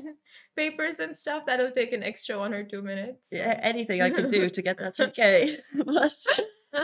papers 0.56 0.98
and 1.00 1.14
stuff. 1.14 1.44
That'll 1.46 1.70
take 1.70 1.92
an 1.92 2.02
extra 2.02 2.38
one 2.38 2.54
or 2.54 2.64
two 2.64 2.82
minutes. 2.82 3.28
yeah, 3.32 3.58
anything 3.62 4.02
I 4.02 4.10
could 4.10 4.28
do 4.28 4.48
to 4.50 4.62
get 4.62 4.78
that 4.78 4.96
3K. 4.98 5.58
but 5.84 6.16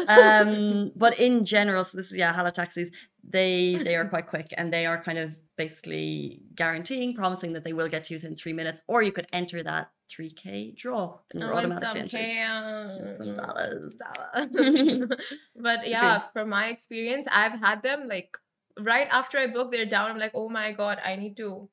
um 0.09 0.93
but 0.97 1.19
in 1.19 1.45
general 1.45 1.85
so 1.85 1.97
this 1.97 2.11
is 2.11 2.17
yeah 2.17 2.33
hala 2.33 2.51
taxis 2.51 2.91
they 3.23 3.77
they 3.85 3.95
are 3.97 4.09
quite 4.09 4.27
quick 4.27 4.49
and 4.57 4.73
they 4.73 4.87
are 4.87 5.03
kind 5.03 5.19
of 5.19 5.37
basically 5.57 6.41
guaranteeing 6.55 7.15
promising 7.15 7.53
that 7.53 7.63
they 7.63 7.73
will 7.73 7.89
get 7.89 8.05
to 8.05 8.15
you 8.15 8.17
within 8.17 8.35
three 8.35 8.53
minutes 8.53 8.81
or 8.89 9.03
you 9.03 9.13
could 9.13 9.27
enter 9.33 9.63
that 9.63 9.91
3k 10.13 10.77
draw 10.77 11.19
and 11.31 11.41
you're 11.41 11.53
want 11.53 11.67
automatically 11.73 12.09
some 12.09 12.19
entered 12.19 13.19
cam. 13.19 13.35
dollars. 13.35 13.95
But 15.57 15.89
yeah, 15.89 16.23
from 16.33 16.49
my 16.51 16.67
experience, 16.67 17.27
I've 17.31 17.59
had 17.59 17.83
them 17.83 18.07
like 18.07 18.37
right 18.79 19.09
after 19.11 19.39
I 19.39 19.47
book, 19.47 19.71
they're 19.71 19.87
down. 19.87 20.11
I'm 20.11 20.19
like, 20.19 20.33
oh 20.35 20.49
my 20.49 20.73
god, 20.73 20.99
I 21.05 21.17
need 21.17 21.37
to, 21.39 21.69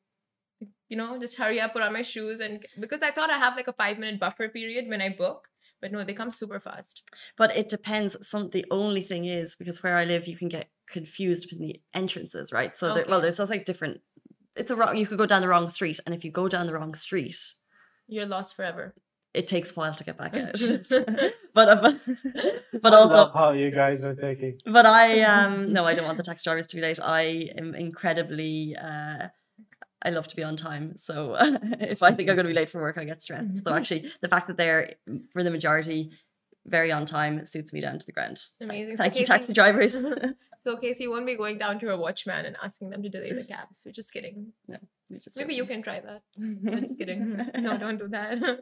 you 0.90 0.98
know, 0.98 1.20
just 1.20 1.38
hurry 1.38 1.60
up, 1.60 1.74
put 1.74 1.82
on 1.82 1.94
my 1.94 2.02
shoes, 2.02 2.40
and 2.40 2.66
because 2.80 3.02
I 3.02 3.12
thought 3.12 3.30
I 3.30 3.38
have 3.38 3.56
like 3.56 3.68
a 3.68 3.74
five 3.74 4.00
minute 4.00 4.20
buffer 4.20 4.48
period 4.50 4.88
when 4.88 5.02
I 5.02 5.10
book, 5.10 5.49
but 5.82 5.92
no, 5.92 6.04
they 6.04 6.14
come 6.14 6.32
super 6.32 6.60
fast. 6.60 7.04
but 7.38 7.56
it 7.56 7.70
depends 7.70 8.16
some 8.28 8.50
the 8.50 8.66
only 8.72 9.02
thing 9.02 9.26
is 9.26 9.56
because 9.56 9.82
where 9.84 9.98
i 9.98 10.04
live 10.06 10.28
you 10.28 10.38
can 10.38 10.50
get 10.50 10.70
confused 10.90 11.48
between 11.50 11.68
the 11.68 11.80
entrances 11.94 12.52
right 12.52 12.76
so 12.76 12.94
there, 12.94 13.06
well 13.08 13.22
there's 13.22 13.38
just 13.38 13.52
like 13.52 13.66
different 13.66 14.02
it's 14.56 14.72
a 14.72 14.76
wrong 14.76 14.96
you 14.98 15.06
could 15.06 15.18
go 15.18 15.26
down 15.26 15.42
the 15.42 15.48
wrong 15.48 15.70
street 15.70 16.00
and 16.06 16.16
if 16.16 16.24
you 16.26 16.32
go 16.32 16.48
down 16.48 16.66
the 16.68 16.74
wrong 16.74 16.94
street 16.96 17.38
You're 18.08 18.26
lost 18.26 18.56
forever. 18.56 18.94
it 19.34 19.46
takes 19.48 19.70
a 19.72 19.74
while 19.76 19.94
to 19.94 20.04
get 20.04 20.18
back 20.18 20.36
out 20.36 20.60
but 21.54 21.70
uh, 21.70 21.76
but, 21.82 22.00
but 22.84 22.94
I 22.94 22.98
also 22.98 23.14
love 23.14 23.34
how 23.34 23.52
you 23.52 23.70
guys 23.72 24.04
are 24.04 24.16
thinking. 24.16 24.58
But 24.66 24.86
I 24.86 25.22
um 25.22 25.74
no, 25.74 25.86
I 25.86 25.94
don't 25.94 26.06
want 26.06 26.18
the 26.18 26.24
taxi 26.24 26.44
drivers 26.46 26.68
to 26.68 26.76
be 26.76 26.82
late. 26.82 27.00
I 27.02 27.50
am 27.58 27.76
incredibly 27.76 28.76
uh 28.76 29.28
I 30.02 30.10
love 30.12 30.28
to 30.30 30.36
be 30.36 30.44
on 30.44 30.56
time. 30.56 30.98
So 30.98 31.36
if 31.40 32.02
I 32.04 32.12
think 32.14 32.30
I'm 32.30 32.36
going 32.36 32.46
to 32.48 32.54
be 32.54 32.60
late 32.60 32.70
for 32.70 32.82
work, 32.82 32.98
I 32.98 33.04
get 33.06 33.22
stressed. 33.22 33.64
So 33.64 33.74
actually, 33.80 34.10
the 34.22 34.28
fact 34.28 34.48
that 34.48 34.58
they're 34.58 34.94
for 35.34 35.44
the 35.44 35.52
majority 35.52 36.12
very 36.66 36.92
on 36.92 37.06
time 37.06 37.46
suits 37.46 37.74
me 37.74 37.82
down 37.82 38.00
to 38.00 38.06
the 38.06 38.12
ground. 38.12 38.40
Amazing. 38.62 38.98
So 38.98 39.04
Thank 39.04 39.16
you, 39.16 39.20
Casey- 39.22 39.26
taxi 39.32 39.54
drivers. 39.54 39.94
So 40.66 40.76
Casey 40.78 41.08
won't 41.08 41.26
be 41.26 41.38
going 41.38 41.58
down 41.58 41.80
to 41.80 41.90
a 41.92 41.98
watchman 41.98 42.46
and 42.46 42.58
asking 42.62 42.90
them 42.90 43.02
to 43.02 43.10
delay 43.10 43.32
the 43.32 43.46
cabs. 43.46 43.82
We're 43.86 43.94
just 43.94 44.12
kidding. 44.12 44.52
No, 44.68 44.78
We 45.10 45.20
just 45.20 45.38
Maybe 45.38 45.54
do 45.54 45.58
you 45.58 45.66
can 45.66 45.82
try 45.82 46.02
that. 46.02 46.22
I'm 46.38 46.82
just 46.82 46.98
kidding. 46.98 47.38
No, 47.60 47.78
don't 47.78 47.98
do 47.98 48.10
that. 48.10 48.60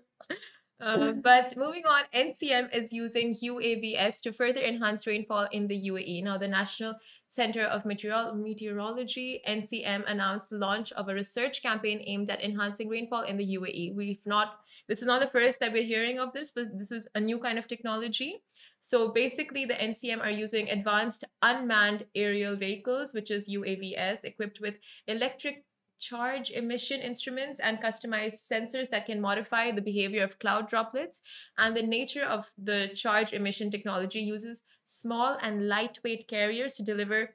Uh, 0.79 1.11
but 1.11 1.57
moving 1.57 1.83
on, 1.87 2.03
NCM 2.13 2.69
is 2.75 2.93
using 2.93 3.33
UAVS 3.33 4.21
to 4.21 4.31
further 4.31 4.61
enhance 4.61 5.07
rainfall 5.07 5.47
in 5.51 5.67
the 5.67 5.89
UAE. 5.89 6.23
Now, 6.23 6.37
the 6.37 6.47
National 6.47 6.93
Center 7.29 7.63
of 7.63 7.83
Meteorol- 7.83 8.35
Meteorology, 8.35 9.41
NCM, 9.47 10.03
announced 10.07 10.51
the 10.51 10.57
launch 10.57 10.91
of 10.91 11.09
a 11.09 11.15
research 11.15 11.63
campaign 11.63 12.03
aimed 12.05 12.29
at 12.29 12.43
enhancing 12.43 12.89
rainfall 12.89 13.23
in 13.23 13.37
the 13.37 13.57
UAE. 13.57 13.95
We've 13.95 14.23
not, 14.25 14.59
this 14.87 15.01
is 15.01 15.07
not 15.07 15.19
the 15.19 15.27
first 15.27 15.59
that 15.61 15.73
we're 15.73 15.83
hearing 15.83 16.19
of 16.19 16.31
this, 16.33 16.51
but 16.53 16.77
this 16.77 16.91
is 16.91 17.07
a 17.15 17.19
new 17.19 17.39
kind 17.39 17.57
of 17.57 17.67
technology. 17.67 18.43
So 18.79 19.09
basically, 19.09 19.65
the 19.65 19.73
NCM 19.73 20.21
are 20.21 20.29
using 20.29 20.69
advanced 20.69 21.25
unmanned 21.41 22.05
aerial 22.15 22.55
vehicles, 22.55 23.13
which 23.13 23.31
is 23.31 23.49
UAVs, 23.49 24.23
equipped 24.23 24.59
with 24.61 24.75
electric 25.07 25.65
charge 25.99 26.51
emission 26.51 27.01
instruments 27.01 27.59
and 27.59 27.81
customized 27.81 28.49
sensors 28.51 28.89
that 28.89 29.05
can 29.05 29.21
modify 29.21 29.71
the 29.71 29.81
behavior 29.81 30.23
of 30.23 30.39
cloud 30.39 30.69
droplets. 30.69 31.21
And 31.57 31.75
the 31.75 31.83
nature 31.83 32.25
of 32.25 32.49
the 32.57 32.89
charge 32.93 33.33
emission 33.33 33.71
technology 33.71 34.19
uses 34.19 34.63
small 34.85 35.37
and 35.41 35.67
lightweight 35.67 36.27
carriers 36.27 36.75
to 36.75 36.83
deliver 36.83 37.31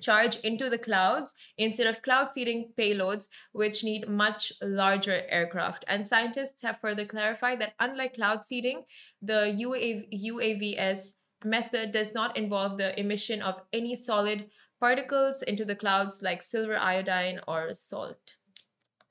charge 0.00 0.36
into 0.36 0.68
the 0.68 0.78
clouds 0.78 1.34
instead 1.58 1.86
of 1.86 2.02
cloud 2.02 2.32
seeding 2.32 2.72
payloads, 2.76 3.28
which 3.52 3.84
need 3.84 4.08
much 4.08 4.52
larger 4.60 5.22
aircraft. 5.28 5.84
And 5.88 6.06
scientists 6.06 6.62
have 6.62 6.80
further 6.80 7.06
clarified 7.06 7.60
that 7.60 7.74
unlike 7.78 8.14
cloud 8.14 8.44
seeding, 8.44 8.84
the 9.22 9.56
UAV, 9.56 10.08
UAVS 10.24 11.12
method 11.44 11.92
does 11.92 12.14
not 12.14 12.36
involve 12.36 12.78
the 12.78 12.98
emission 12.98 13.42
of 13.42 13.60
any 13.72 13.94
solid 13.94 14.50
particles 14.80 15.42
into 15.42 15.64
the 15.64 15.76
clouds 15.76 16.22
like 16.22 16.42
silver 16.42 16.76
iodine 16.76 17.40
or 17.48 17.74
salt. 17.74 18.34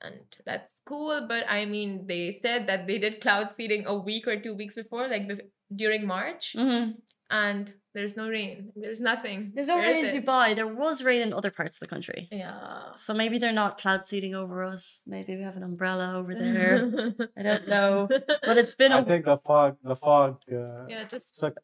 And 0.00 0.16
that's 0.44 0.80
cool, 0.86 1.26
but 1.28 1.44
I 1.48 1.64
mean, 1.64 2.06
they 2.06 2.32
said 2.42 2.66
that 2.68 2.86
they 2.86 2.98
did 2.98 3.20
cloud 3.22 3.54
seeding 3.54 3.86
a 3.86 3.94
week 3.94 4.26
or 4.28 4.38
two 4.38 4.54
weeks 4.54 4.74
before, 4.74 5.08
like 5.08 5.26
bef- 5.26 5.48
during 5.74 6.06
March, 6.06 6.54
Mhm. 6.58 6.96
and 7.30 7.72
there's 7.94 8.14
no 8.16 8.28
rain. 8.28 8.70
There's 8.76 9.00
nothing. 9.00 9.52
There's 9.54 9.68
no 9.68 9.76
Where 9.78 9.94
rain 9.94 10.04
in 10.04 10.14
it? 10.14 10.26
Dubai. 10.26 10.54
There 10.54 10.66
was 10.66 11.02
rain 11.02 11.22
in 11.22 11.32
other 11.32 11.50
parts 11.50 11.74
of 11.76 11.80
the 11.80 11.86
country. 11.86 12.28
Yeah. 12.30 12.94
So 12.96 13.14
maybe 13.14 13.38
they're 13.38 13.52
not 13.64 13.78
cloud 13.78 14.04
seeding 14.04 14.34
over 14.34 14.62
us. 14.64 15.00
Maybe 15.06 15.36
we 15.36 15.42
have 15.42 15.56
an 15.56 15.62
umbrella 15.62 16.16
over 16.16 16.34
there. 16.34 16.74
I 17.38 17.42
don't 17.42 17.68
know. 17.68 18.08
But 18.48 18.58
it's 18.58 18.74
been 18.74 18.92
I 18.92 18.98
a 18.98 19.04
think 19.04 19.24
the 19.24 19.38
fog, 19.38 19.78
the 19.82 19.96
fog, 19.96 20.42
uh, 20.52 20.84
yeah, 20.88 21.04
just 21.04 21.38
took 21.38 21.56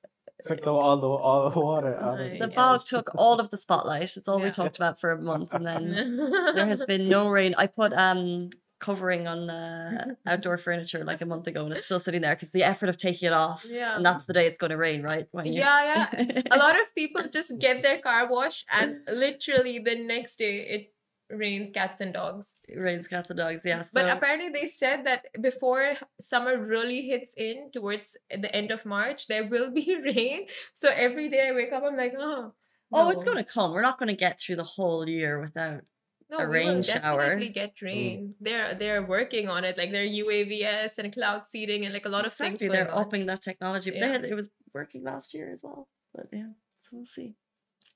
took 0.46 0.62
the, 0.64 0.70
all 0.70 0.96
the 0.96 1.06
all 1.08 1.50
the 1.50 1.60
water 1.60 1.96
out 2.00 2.20
of 2.20 2.38
the 2.38 2.44
it. 2.44 2.54
fog 2.54 2.84
took 2.84 3.10
all 3.16 3.40
of 3.40 3.50
the 3.50 3.56
spotlight. 3.56 4.16
It's 4.16 4.28
all 4.28 4.40
we 4.40 4.50
talked 4.50 4.76
about 4.76 5.00
for 5.00 5.10
a 5.12 5.20
month, 5.20 5.52
and 5.52 5.66
then 5.66 5.90
there 6.54 6.66
has 6.66 6.84
been 6.84 7.08
no 7.08 7.28
rain. 7.28 7.54
I 7.56 7.66
put 7.66 7.92
um 7.92 8.50
covering 8.78 9.26
on 9.28 9.50
uh, 9.50 10.06
outdoor 10.26 10.56
furniture 10.56 11.04
like 11.04 11.20
a 11.20 11.26
month 11.26 11.46
ago, 11.46 11.66
and 11.66 11.74
it's 11.74 11.84
still 11.84 12.00
sitting 12.00 12.22
there 12.22 12.34
because 12.34 12.50
the 12.52 12.62
effort 12.62 12.88
of 12.88 12.96
taking 12.96 13.26
it 13.26 13.32
off, 13.34 13.66
Yeah. 13.68 13.94
and 13.96 14.06
that's 14.06 14.24
the 14.24 14.32
day 14.32 14.46
it's 14.46 14.56
going 14.56 14.70
to 14.70 14.78
rain, 14.78 15.02
right? 15.02 15.26
When 15.32 15.44
you- 15.44 15.60
yeah, 15.60 16.08
yeah. 16.16 16.42
A 16.50 16.56
lot 16.56 16.74
of 16.80 16.94
people 16.94 17.22
just 17.30 17.58
get 17.58 17.82
their 17.82 17.98
car 18.00 18.26
washed, 18.30 18.64
and 18.72 19.00
literally 19.06 19.80
the 19.80 19.96
next 19.96 20.36
day 20.36 20.56
it 20.76 20.94
rains 21.30 21.70
cats 21.72 22.00
and 22.00 22.12
dogs. 22.12 22.54
Rains 22.74 23.08
cats 23.08 23.30
and 23.30 23.38
dogs. 23.38 23.62
Yeah, 23.64 23.82
so 23.82 23.90
But 23.94 24.08
apparently, 24.08 24.48
they 24.48 24.68
said 24.68 25.04
that 25.06 25.26
before 25.40 25.94
summer 26.20 26.58
really 26.58 27.02
hits 27.02 27.34
in 27.36 27.70
towards 27.72 28.16
the 28.30 28.54
end 28.54 28.70
of 28.70 28.84
March, 28.84 29.26
there 29.26 29.46
will 29.46 29.70
be 29.70 29.96
rain. 30.14 30.46
So 30.74 30.88
every 30.88 31.28
day 31.28 31.48
I 31.48 31.52
wake 31.52 31.72
up, 31.72 31.82
I'm 31.84 31.96
like, 31.96 32.14
oh. 32.18 32.52
oh, 32.92 33.10
it's 33.10 33.24
going 33.24 33.36
to 33.36 33.44
come. 33.44 33.72
We're 33.72 33.82
not 33.82 33.98
going 33.98 34.08
to 34.08 34.16
get 34.16 34.40
through 34.40 34.56
the 34.56 34.64
whole 34.64 35.08
year 35.08 35.40
without. 35.40 35.82
no, 36.30 36.38
a 36.38 36.46
we 36.46 36.56
rain 36.56 36.76
will 36.76 36.82
shower. 36.82 37.18
definitely 37.18 37.48
get 37.48 37.76
mm. 37.76 37.82
rain. 37.82 38.34
They're 38.40 38.74
they're 38.74 39.02
working 39.02 39.48
on 39.48 39.64
it, 39.64 39.78
like 39.78 39.92
their 39.92 40.06
UAVS 40.06 40.98
and 40.98 41.12
cloud 41.12 41.46
seeding 41.46 41.84
and 41.84 41.94
like 41.94 42.06
a 42.06 42.10
lot 42.10 42.26
of 42.26 42.32
exactly, 42.32 42.58
things. 42.58 42.72
they're 42.72 42.94
upping 42.94 43.26
that 43.26 43.42
technology. 43.42 43.90
But 43.90 44.00
they 44.00 44.08
had, 44.08 44.24
it 44.24 44.34
was 44.34 44.50
working 44.74 45.04
last 45.04 45.34
year 45.34 45.50
as 45.52 45.62
well. 45.62 45.88
But 46.14 46.26
yeah, 46.32 46.50
so 46.76 46.88
we'll 46.92 47.06
see. 47.06 47.34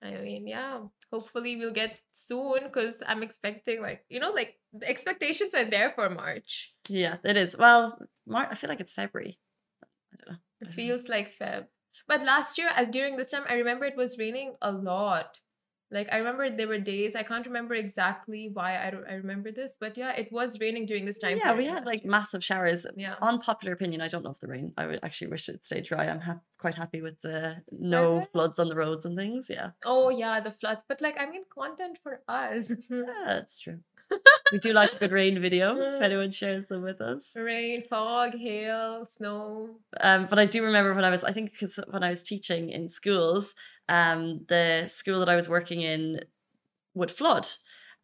I 0.05 0.21
mean, 0.21 0.47
yeah. 0.47 0.81
Hopefully, 1.11 1.57
we'll 1.57 1.73
get 1.73 1.99
soon 2.13 2.65
because 2.65 3.03
I'm 3.07 3.23
expecting, 3.23 3.81
like, 3.81 4.05
you 4.09 4.21
know, 4.21 4.31
like 4.31 4.57
the 4.73 4.89
expectations 4.89 5.55
are 5.55 5.69
there 5.69 5.93
for 5.95 6.11
March. 6.11 6.73
Yeah, 6.89 7.17
it 7.25 7.37
is. 7.37 7.57
Well, 7.57 7.99
Mar- 8.27 8.49
I 8.51 8.55
feel 8.55 8.69
like 8.69 8.81
it's 8.81 8.93
February. 8.93 9.39
I 10.13 10.17
don't 10.19 10.35
know. 10.35 10.39
It 10.61 10.75
feels 10.75 11.09
like 11.09 11.33
Feb. 11.41 11.67
But 12.07 12.23
last 12.23 12.59
year, 12.59 12.71
uh, 12.77 12.85
during 12.85 13.17
this 13.17 13.31
time, 13.31 13.45
I 13.49 13.55
remember 13.55 13.87
it 13.87 13.97
was 13.97 14.19
raining 14.19 14.55
a 14.61 14.71
lot. 14.71 15.39
Like 15.91 16.09
I 16.11 16.17
remember 16.19 16.51
there 16.51 16.67
were 16.69 16.79
days 16.79 17.15
I 17.15 17.23
can't 17.23 17.47
remember 17.47 17.75
exactly 17.75 18.51
why 18.53 18.85
I 18.85 18.91
don't 18.91 19.07
I 19.09 19.15
remember 19.15 19.53
this, 19.53 19.77
but 19.79 19.97
yeah, 19.97 20.13
it 20.13 20.33
was 20.33 20.59
raining 20.61 20.87
during 20.87 21.05
this 21.05 21.19
time. 21.19 21.39
Yeah, 21.39 21.55
we 21.55 21.67
had 21.67 21.87
like 21.87 22.03
year. 22.03 22.11
massive 22.11 22.43
showers. 22.43 22.87
yeah. 22.97 23.15
Unpopular 23.23 23.73
opinion. 23.75 24.01
I 24.01 24.09
don't 24.09 24.25
love 24.25 24.41
the 24.41 24.49
rain. 24.49 24.73
I 24.77 24.87
would 24.87 25.01
actually 25.03 25.29
wish 25.29 25.49
it 25.49 25.65
stayed 25.65 25.85
dry. 25.85 26.09
I'm 26.09 26.21
hap- 26.21 26.43
quite 26.59 26.75
happy 26.75 27.01
with 27.01 27.21
the 27.23 27.63
no 27.71 28.25
floods 28.33 28.59
on 28.59 28.69
the 28.69 28.77
roads 28.77 29.05
and 29.05 29.17
things. 29.17 29.47
Yeah, 29.49 29.71
Oh 29.85 30.09
yeah, 30.09 30.41
the 30.41 30.51
floods. 30.53 30.83
But 30.89 31.01
like 31.01 31.17
I 31.21 31.27
mean, 31.27 31.45
content 31.55 31.99
for 32.03 32.23
us. 32.29 32.73
yeah 32.91 33.25
that's 33.27 33.59
true. 33.59 33.81
We 34.53 34.59
do 34.59 34.73
like 34.73 34.93
a 34.95 34.99
good 34.99 35.13
rain 35.13 35.41
video 35.41 35.77
if 35.77 36.03
anyone 36.03 36.31
shares 36.31 36.67
them 36.67 36.83
with 36.83 37.01
us. 37.01 37.31
Rain, 37.35 37.83
fog, 37.89 38.33
hail, 38.39 39.05
snow. 39.07 39.71
Um, 40.01 40.27
but 40.29 40.39
I 40.39 40.47
do 40.47 40.63
remember 40.65 40.95
when 40.95 41.05
I 41.05 41.11
was, 41.11 41.25
I 41.25 41.33
think, 41.33 41.53
because 41.53 41.79
when 41.91 42.05
I 42.05 42.11
was 42.11 42.23
teaching 42.23 42.71
in 42.71 42.89
schools, 42.89 43.55
um, 43.89 44.45
the 44.49 44.89
school 44.89 45.21
that 45.21 45.29
I 45.29 45.37
was 45.37 45.49
working 45.49 45.81
in 45.81 46.21
would 46.95 47.11
flood. 47.11 47.47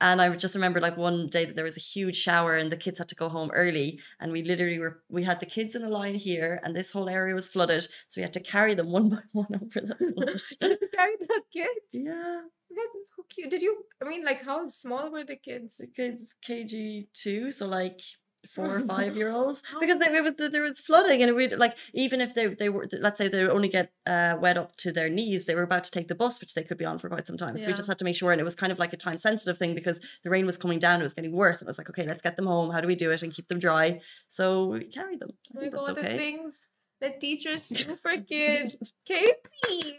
And 0.03 0.23
I 0.23 0.35
just 0.35 0.55
remember 0.55 0.81
like 0.81 0.97
one 0.97 1.27
day 1.29 1.45
that 1.45 1.57
there 1.57 1.65
was 1.65 1.77
a 1.77 1.81
huge 1.81 2.17
shower 2.17 2.57
and 2.57 2.73
the 2.73 2.77
kids 2.77 2.99
had 2.99 3.09
to 3.09 3.15
go 3.15 3.29
home 3.29 3.51
early. 3.53 4.01
And 4.19 4.33
we 4.33 4.43
literally 4.43 4.79
were, 4.79 5.03
we 5.11 5.25
had 5.25 5.41
the 5.41 5.47
kids 5.47 5.75
in 5.75 5.83
a 5.83 5.91
line 5.91 6.15
here 6.15 6.59
and 6.65 6.75
this 6.75 6.91
whole 6.91 7.09
area 7.09 7.35
was 7.35 7.49
flooded. 7.49 7.83
So 8.09 8.19
we 8.19 8.23
had 8.23 8.33
to 8.33 8.41
carry 8.41 8.73
them 8.75 8.91
one 8.93 9.11
by 9.11 9.19
one 9.33 9.55
over 9.55 9.87
the 9.87 9.95
flood. 10.59 10.79
Carry 10.95 11.17
the 11.21 11.43
kids. 11.53 11.93
yeah. 11.93 12.41
That's 12.71 13.11
so 13.17 13.25
cute. 13.29 13.51
Did 13.51 13.63
you? 13.63 13.85
I 14.01 14.09
mean, 14.09 14.25
like, 14.25 14.45
how 14.45 14.69
small 14.69 15.11
were 15.11 15.25
the 15.25 15.37
kids? 15.37 15.77
The 15.79 15.87
kids 15.87 16.35
KG2. 16.47 17.53
So 17.53 17.67
like 17.67 18.01
four 18.49 18.77
or 18.77 18.81
five 18.87 19.17
year 19.17 19.31
olds 19.31 19.63
because 19.81 19.99
they, 19.99 20.07
it 20.07 20.25
was 20.25 20.51
there 20.51 20.63
was 20.63 20.81
flooding 20.81 21.23
and 21.23 21.35
we 21.37 21.49
like 21.49 21.77
even 21.93 22.21
if 22.21 22.35
they 22.35 22.47
they 22.47 22.69
were 22.69 22.89
let's 22.99 23.19
say 23.19 23.29
they 23.29 23.47
only 23.47 23.69
get 23.69 23.93
uh, 24.07 24.37
wet 24.41 24.57
up 24.57 24.77
to 24.77 24.93
their 24.93 25.09
knees, 25.09 25.45
they 25.45 25.55
were 25.55 25.63
about 25.63 25.85
to 25.85 25.91
take 25.91 26.09
the 26.09 26.15
bus, 26.15 26.41
which 26.41 26.55
they 26.55 26.63
could 26.63 26.79
be 26.79 26.85
on 26.85 26.99
for 26.99 27.09
quite 27.09 27.27
some 27.27 27.37
time. 27.37 27.57
So 27.57 27.67
we 27.67 27.73
just 27.75 27.89
had 27.89 27.99
to 27.99 28.05
make 28.05 28.17
sure, 28.17 28.33
and 28.33 28.41
it 28.41 28.45
was 28.45 28.55
kind 28.55 28.73
of 28.73 28.79
like 28.79 28.93
a 28.93 28.97
time 28.97 29.19
sensitive 29.19 29.59
thing 29.59 29.75
because 29.75 30.01
the 30.25 30.31
rain 30.31 30.47
was 30.47 30.57
coming 30.57 30.79
down, 30.79 31.01
it 31.01 31.05
was 31.05 31.15
getting 31.15 31.33
worse. 31.33 31.61
And 31.61 31.67
it 31.67 31.71
was 31.71 31.79
like, 31.79 31.91
okay, 31.91 32.07
let's 32.07 32.23
get 32.23 32.37
them 32.37 32.47
home. 32.47 32.71
How 32.71 32.81
do 32.81 32.89
we 32.89 32.97
do 32.97 33.11
it 33.11 33.23
and 33.23 33.33
keep 33.33 33.49
them 33.49 33.59
dry? 33.59 34.01
So 34.29 34.67
we 34.67 34.85
carried 34.85 35.21
them. 35.21 35.31
I 35.55 35.59
Oh 35.59 35.63
my 35.63 35.69
god, 35.69 35.97
the 35.97 36.01
okay. 36.01 36.17
things 36.17 36.67
that 37.01 37.21
teachers 37.21 37.69
do 37.69 37.97
for 38.03 38.17
kids. 38.29 38.93
Casey! 39.07 39.99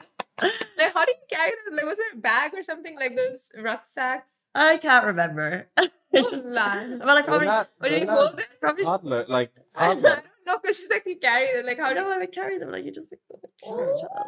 Like, 0.78 0.94
how 0.94 1.06
do 1.06 1.12
you 1.12 1.18
carry 1.30 1.52
them? 1.66 1.76
Like, 1.76 1.86
was 1.86 2.00
it 2.00 2.06
a 2.16 2.18
bag 2.18 2.54
or 2.54 2.64
something 2.64 2.96
like 2.96 3.16
those 3.16 3.50
rucksacks? 3.58 4.34
I 4.56 4.78
can't 4.78 5.06
remember. 5.06 5.68
It's 6.14 6.30
just- 6.30 6.44
man. 6.46 7.00
well, 7.06 7.16
I 7.18 7.22
probably 7.22 7.48
not, 7.48 7.70
Or 7.82 7.88
did 7.88 8.02
you 8.04 8.10
hold 8.10 8.38
it? 8.38 8.46
probably 8.60 8.84
just, 8.84 8.90
toddler, 8.92 9.26
like 9.30 9.52
I 9.78 9.88
don't 9.88 10.02
toddler. 10.02 10.24
know, 10.46 10.58
because 10.62 10.76
she's 10.78 10.90
like, 10.90 11.04
you 11.06 11.16
carry 11.18 11.56
them. 11.56 11.66
Like, 11.66 11.80
how 11.80 11.88
do 11.90 11.96
know 11.96 12.08
you, 12.08 12.14
I 12.16 12.18
would 12.18 12.34
carry 12.34 12.58
them 12.58 12.70
like 12.70 12.84
you 12.84 12.92
just 12.92 13.10
pick 13.10 13.20
them 13.30 13.40
Oh. 13.66 13.78
child. 14.02 14.28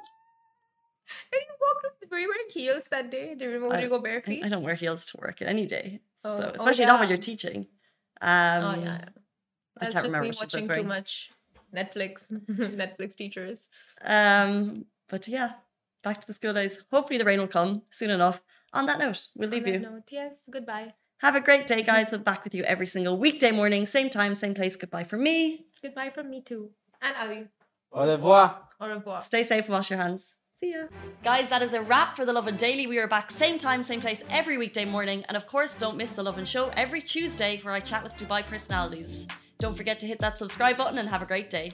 and 1.34 1.41
you 1.41 1.56
walked 1.60 1.86
with, 2.02 2.10
were 2.10 2.19
you 2.19 2.30
wearing 2.30 2.47
heels 2.54 2.88
that 2.89 3.12
day? 3.12 3.36
Did 3.36 3.52
you, 3.52 3.69
I- 3.69 3.76
did 3.76 3.84
you 3.84 3.89
go 3.89 3.97
I, 3.99 4.02
barefoot? 4.02 4.39
I 4.45 4.47
don't 4.47 4.63
wear 4.63 4.76
heels 4.76 5.06
to 5.08 5.17
work 5.17 5.41
any 5.41 5.65
day, 5.65 5.99
Oh, 6.23 6.39
so, 6.39 6.45
oh, 6.47 6.52
especially 6.63 6.86
not 6.86 7.02
when 7.02 7.10
you're 7.10 7.17
teaching. 7.17 7.67
Um, 8.21 8.63
oh, 8.63 8.76
yeah. 8.76 8.80
yeah. 8.80 9.06
I 9.82 9.86
That's 9.86 9.93
can't 9.93 9.93
just 9.93 10.06
remember 10.06 10.21
me 10.21 10.28
what 10.30 10.52
she 10.52 10.58
was 10.58 10.67
watching 10.69 10.84
too 10.84 10.88
much 10.88 11.32
Netflix. 11.76 12.32
Netflix 12.49 13.15
teachers. 13.15 13.67
Um, 14.02 14.86
but 15.10 15.28
yeah, 15.28 15.52
back 16.03 16.21
to 16.21 16.27
the 16.27 16.33
school 16.33 16.53
days. 16.53 16.79
Hopefully 16.91 17.17
the 17.17 17.25
rain 17.25 17.39
will 17.39 17.47
come 17.47 17.83
soon 17.89 18.09
enough. 18.09 18.41
On 18.73 18.85
that 18.87 18.99
note, 18.99 19.27
we'll 19.35 19.49
leave 19.49 19.65
On 19.65 19.73
you. 19.73 19.79
note, 19.79 20.09
yes, 20.11 20.35
goodbye. 20.51 20.93
Have 21.19 21.35
a 21.35 21.41
great 21.41 21.67
day, 21.67 21.81
guys. 21.83 22.07
We'll 22.11 22.19
be 22.19 22.23
back 22.23 22.43
with 22.43 22.53
you 22.55 22.63
every 22.63 22.87
single 22.87 23.17
weekday 23.17 23.51
morning, 23.51 23.85
same 23.85 24.09
time, 24.09 24.35
same 24.35 24.53
place. 24.53 24.75
Goodbye 24.75 25.05
from 25.05 25.23
me. 25.23 25.65
Goodbye 25.81 26.09
from 26.09 26.29
me 26.29 26.41
too. 26.41 26.71
And 27.01 27.15
Ali. 27.17 27.47
Au 27.91 28.05
revoir. 28.05 28.59
Au 28.81 28.87
revoir. 28.87 29.21
Stay 29.23 29.43
safe 29.43 29.65
and 29.65 29.73
wash 29.73 29.89
your 29.91 29.99
hands. 29.99 30.33
See 30.59 30.71
ya. 30.71 30.85
Guys, 31.23 31.49
that 31.49 31.61
is 31.61 31.73
a 31.73 31.81
wrap 31.81 32.15
for 32.15 32.25
The 32.25 32.33
Lovin 32.33 32.55
Daily. 32.57 32.87
We 32.87 32.97
are 32.99 33.07
back 33.07 33.29
same 33.29 33.57
time, 33.57 33.83
same 33.83 34.01
place 34.01 34.23
every 34.29 34.57
weekday 34.57 34.85
morning. 34.85 35.23
And 35.27 35.37
of 35.37 35.45
course, 35.47 35.77
don't 35.77 35.97
miss 35.97 36.11
The 36.11 36.23
Lovin 36.23 36.45
Show 36.45 36.71
every 36.75 37.01
Tuesday 37.01 37.59
where 37.63 37.73
I 37.73 37.79
chat 37.79 38.01
with 38.03 38.15
Dubai 38.17 38.45
personalities. 38.45 39.27
Don't 39.59 39.75
forget 39.77 39.99
to 39.99 40.07
hit 40.07 40.19
that 40.19 40.37
subscribe 40.37 40.77
button 40.77 40.97
and 40.97 41.09
have 41.09 41.21
a 41.21 41.25
great 41.25 41.49
day. 41.49 41.71